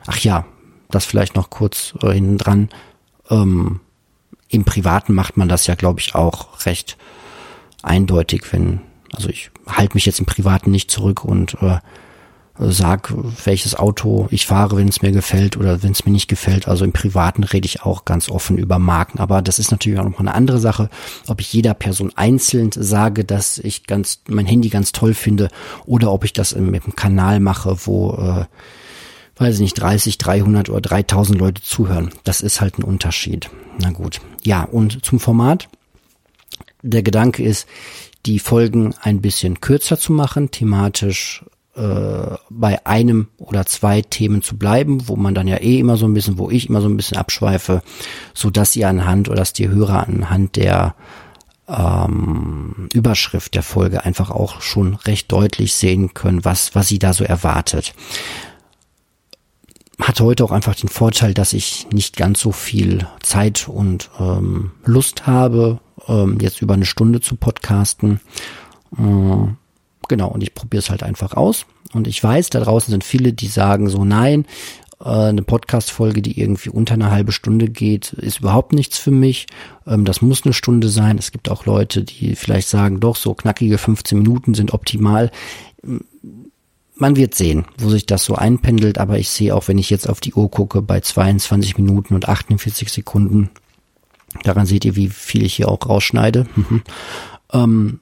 Ach 0.06 0.18
ja, 0.18 0.46
das 0.90 1.04
vielleicht 1.04 1.34
noch 1.34 1.50
kurz 1.50 1.94
äh, 2.02 2.12
hinten 2.12 2.38
dran. 2.38 2.68
Ähm, 3.30 3.80
Im 4.48 4.64
Privaten 4.64 5.14
macht 5.14 5.36
man 5.36 5.48
das 5.48 5.66
ja, 5.66 5.74
glaube 5.74 6.00
ich, 6.00 6.14
auch 6.14 6.64
recht 6.64 6.96
eindeutig, 7.82 8.52
wenn, 8.52 8.80
also 9.12 9.28
ich 9.28 9.50
halte 9.66 9.94
mich 9.94 10.06
jetzt 10.06 10.20
im 10.20 10.26
Privaten 10.26 10.70
nicht 10.70 10.90
zurück 10.90 11.24
und 11.24 11.56
äh, 11.62 11.78
sag, 12.58 13.12
welches 13.44 13.76
Auto 13.76 14.26
ich 14.30 14.46
fahre, 14.46 14.76
wenn 14.76 14.88
es 14.88 15.02
mir 15.02 15.12
gefällt 15.12 15.56
oder 15.56 15.82
wenn 15.82 15.92
es 15.92 16.04
mir 16.04 16.12
nicht 16.12 16.28
gefällt. 16.28 16.66
Also 16.66 16.84
im 16.84 16.92
Privaten 16.92 17.44
rede 17.44 17.66
ich 17.66 17.82
auch 17.82 18.04
ganz 18.04 18.28
offen 18.28 18.58
über 18.58 18.78
Marken. 18.78 19.20
Aber 19.20 19.42
das 19.42 19.58
ist 19.58 19.70
natürlich 19.70 19.98
auch 19.98 20.08
noch 20.08 20.18
eine 20.18 20.34
andere 20.34 20.58
Sache, 20.58 20.90
ob 21.28 21.40
ich 21.40 21.52
jeder 21.52 21.74
Person 21.74 22.12
einzeln 22.16 22.70
sage, 22.72 23.24
dass 23.24 23.58
ich 23.58 23.86
ganz 23.86 24.22
mein 24.28 24.46
Handy 24.46 24.68
ganz 24.68 24.92
toll 24.92 25.14
finde 25.14 25.48
oder 25.86 26.12
ob 26.12 26.24
ich 26.24 26.32
das 26.32 26.52
im, 26.52 26.74
im 26.74 26.96
Kanal 26.96 27.40
mache, 27.40 27.76
wo 27.86 28.14
äh, 28.14 28.44
weiß 29.40 29.54
ich 29.54 29.60
nicht 29.60 29.80
30, 29.80 30.18
300 30.18 30.68
oder 30.68 30.80
3000 30.80 31.38
Leute 31.38 31.62
zuhören. 31.62 32.10
Das 32.24 32.40
ist 32.40 32.60
halt 32.60 32.78
ein 32.78 32.84
Unterschied. 32.84 33.50
Na 33.80 33.90
gut. 33.90 34.20
Ja, 34.42 34.64
und 34.64 35.04
zum 35.04 35.20
Format. 35.20 35.68
Der 36.82 37.02
Gedanke 37.02 37.42
ist, 37.42 37.66
die 38.26 38.38
Folgen 38.38 38.94
ein 39.00 39.20
bisschen 39.20 39.60
kürzer 39.60 39.98
zu 39.98 40.12
machen, 40.12 40.50
thematisch 40.50 41.44
äh, 41.78 42.36
bei 42.50 42.84
einem 42.86 43.28
oder 43.36 43.64
zwei 43.66 44.02
Themen 44.02 44.42
zu 44.42 44.58
bleiben, 44.58 45.08
wo 45.08 45.16
man 45.16 45.34
dann 45.34 45.46
ja 45.46 45.56
eh 45.58 45.78
immer 45.78 45.96
so 45.96 46.06
ein 46.06 46.14
bisschen, 46.14 46.38
wo 46.38 46.50
ich 46.50 46.68
immer 46.68 46.80
so 46.80 46.88
ein 46.88 46.96
bisschen 46.96 47.16
abschweife, 47.16 47.82
so 48.34 48.50
dass 48.50 48.76
ihr 48.76 48.88
anhand 48.88 49.28
oder 49.28 49.38
dass 49.38 49.52
die 49.52 49.68
Hörer 49.68 50.06
anhand 50.06 50.56
der 50.56 50.94
ähm, 51.68 52.88
Überschrift 52.92 53.54
der 53.54 53.62
Folge 53.62 54.04
einfach 54.04 54.30
auch 54.30 54.60
schon 54.60 54.94
recht 54.94 55.30
deutlich 55.30 55.74
sehen 55.74 56.14
können, 56.14 56.44
was, 56.44 56.74
was 56.74 56.88
sie 56.88 56.98
da 56.98 57.12
so 57.12 57.24
erwartet. 57.24 57.94
Hatte 60.00 60.24
heute 60.24 60.44
auch 60.44 60.52
einfach 60.52 60.74
den 60.74 60.88
Vorteil, 60.88 61.34
dass 61.34 61.52
ich 61.52 61.86
nicht 61.92 62.16
ganz 62.16 62.40
so 62.40 62.52
viel 62.52 63.06
Zeit 63.20 63.68
und 63.68 64.10
ähm, 64.18 64.72
Lust 64.84 65.26
habe, 65.26 65.80
ähm, 66.08 66.38
jetzt 66.40 66.62
über 66.62 66.74
eine 66.74 66.86
Stunde 66.86 67.20
zu 67.20 67.36
podcasten. 67.36 68.20
Äh, 68.96 69.48
Genau, 70.08 70.28
und 70.28 70.42
ich 70.42 70.54
probiere 70.54 70.80
es 70.80 70.90
halt 70.90 71.02
einfach 71.02 71.34
aus. 71.34 71.66
Und 71.92 72.08
ich 72.08 72.22
weiß, 72.22 72.50
da 72.50 72.60
draußen 72.60 72.90
sind 72.90 73.04
viele, 73.04 73.32
die 73.32 73.46
sagen 73.46 73.88
so, 73.88 74.04
nein, 74.04 74.46
äh, 75.00 75.08
eine 75.08 75.42
Podcast-Folge, 75.42 76.22
die 76.22 76.40
irgendwie 76.40 76.70
unter 76.70 76.94
eine 76.94 77.10
halbe 77.10 77.32
Stunde 77.32 77.68
geht, 77.68 78.14
ist 78.14 78.40
überhaupt 78.40 78.72
nichts 78.72 78.98
für 78.98 79.10
mich. 79.10 79.46
Ähm, 79.86 80.04
das 80.04 80.22
muss 80.22 80.44
eine 80.44 80.54
Stunde 80.54 80.88
sein. 80.88 81.18
Es 81.18 81.30
gibt 81.30 81.50
auch 81.50 81.66
Leute, 81.66 82.02
die 82.02 82.34
vielleicht 82.34 82.68
sagen, 82.68 83.00
doch, 83.00 83.16
so 83.16 83.34
knackige 83.34 83.78
15 83.78 84.18
Minuten 84.18 84.54
sind 84.54 84.72
optimal. 84.72 85.30
Man 86.94 87.16
wird 87.16 87.34
sehen, 87.34 87.66
wo 87.78 87.90
sich 87.90 88.06
das 88.06 88.24
so 88.24 88.34
einpendelt, 88.34 88.98
aber 88.98 89.18
ich 89.18 89.28
sehe 89.28 89.54
auch, 89.54 89.68
wenn 89.68 89.78
ich 89.78 89.88
jetzt 89.88 90.08
auf 90.08 90.20
die 90.20 90.34
Uhr 90.34 90.50
gucke, 90.50 90.82
bei 90.82 91.00
22 91.00 91.78
Minuten 91.78 92.14
und 92.14 92.28
48 92.28 92.90
Sekunden, 92.90 93.50
daran 94.42 94.66
seht 94.66 94.84
ihr, 94.84 94.96
wie 94.96 95.08
viel 95.08 95.44
ich 95.44 95.54
hier 95.54 95.68
auch 95.68 95.88
rausschneide. 95.88 96.46
ähm, 97.52 98.00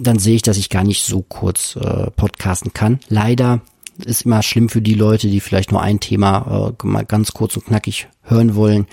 dann 0.00 0.18
sehe 0.18 0.36
ich, 0.36 0.42
dass 0.42 0.58
ich 0.58 0.70
gar 0.70 0.84
nicht 0.84 1.04
so 1.04 1.22
kurz 1.22 1.76
äh, 1.76 2.10
podcasten 2.12 2.72
kann. 2.72 3.00
Leider 3.08 3.60
ist 4.04 4.22
immer 4.22 4.42
schlimm 4.42 4.68
für 4.68 4.82
die 4.82 4.94
Leute, 4.94 5.28
die 5.28 5.40
vielleicht 5.40 5.72
nur 5.72 5.82
ein 5.82 5.98
Thema 6.00 6.72
äh, 6.80 6.86
mal 6.86 7.04
ganz 7.04 7.32
kurz 7.32 7.56
und 7.56 7.66
knackig 7.66 8.08
hören 8.22 8.54
wollen. 8.54 8.86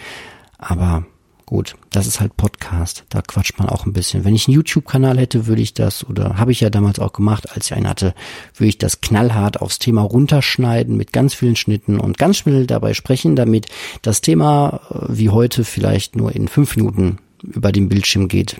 Aber 0.57 1.05
gut, 1.45 1.75
das 1.91 2.07
ist 2.07 2.19
halt 2.19 2.37
Podcast. 2.37 3.05
Da 3.09 3.21
quatscht 3.21 3.59
man 3.59 3.69
auch 3.69 3.85
ein 3.85 3.93
bisschen. 3.93 4.25
Wenn 4.25 4.35
ich 4.35 4.47
einen 4.47 4.55
YouTube-Kanal 4.55 5.17
hätte, 5.17 5.47
würde 5.47 5.61
ich 5.61 5.73
das, 5.73 6.07
oder 6.07 6.37
habe 6.37 6.51
ich 6.51 6.61
ja 6.61 6.69
damals 6.69 6.99
auch 6.99 7.13
gemacht, 7.13 7.51
als 7.53 7.67
ich 7.67 7.73
einen 7.73 7.87
hatte, 7.87 8.13
würde 8.55 8.69
ich 8.69 8.77
das 8.77 9.01
knallhart 9.01 9.61
aufs 9.61 9.79
Thema 9.79 10.01
runterschneiden 10.01 10.97
mit 10.97 11.13
ganz 11.13 11.33
vielen 11.33 11.55
Schnitten 11.55 11.99
und 11.99 12.17
ganz 12.17 12.37
schnell 12.37 12.65
dabei 12.67 12.93
sprechen, 12.93 13.35
damit 13.35 13.67
das 14.01 14.21
Thema 14.21 14.81
äh, 14.89 15.05
wie 15.09 15.29
heute 15.29 15.63
vielleicht 15.63 16.15
nur 16.15 16.35
in 16.35 16.47
fünf 16.47 16.75
Minuten 16.75 17.19
über 17.41 17.71
den 17.71 17.89
Bildschirm 17.89 18.27
geht. 18.27 18.59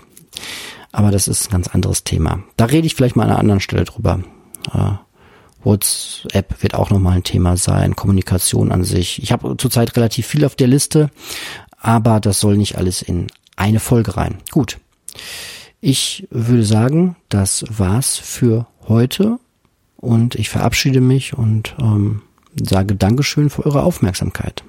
Aber 0.91 1.11
das 1.11 1.27
ist 1.27 1.47
ein 1.47 1.51
ganz 1.51 1.67
anderes 1.67 2.03
Thema. 2.03 2.43
Da 2.55 2.65
rede 2.65 2.87
ich 2.87 2.95
vielleicht 2.95 3.15
mal 3.15 3.23
an 3.23 3.31
einer 3.31 3.39
anderen 3.39 3.59
Stelle 3.59 3.83
drüber. 3.83 4.21
Äh, 4.73 4.93
WhatsApp 5.65 6.61
wird 6.61 6.75
auch 6.75 6.89
nochmal 6.89 7.17
ein 7.17 7.23
Thema 7.23 7.57
sein, 7.57 7.95
Kommunikation 7.95 8.71
an 8.71 8.83
sich. 8.83 9.21
Ich 9.21 9.31
habe 9.31 9.57
zurzeit 9.57 9.95
relativ 9.97 10.27
viel 10.27 10.45
auf 10.45 10.55
der 10.55 10.67
Liste, 10.67 11.09
aber 11.77 12.19
das 12.19 12.39
soll 12.39 12.57
nicht 12.57 12.77
alles 12.77 13.01
in 13.01 13.27
eine 13.55 13.79
Folge 13.79 14.17
rein. 14.17 14.37
Gut. 14.51 14.79
Ich 15.81 16.27
würde 16.31 16.65
sagen, 16.65 17.15
das 17.29 17.63
war's 17.69 18.17
für 18.17 18.67
heute 18.87 19.39
und 19.97 20.35
ich 20.35 20.49
verabschiede 20.49 21.01
mich 21.01 21.37
und 21.37 21.75
ähm, 21.79 22.21
sage 22.55 22.95
Dankeschön 22.95 23.49
für 23.49 23.65
eure 23.65 23.83
Aufmerksamkeit. 23.83 24.63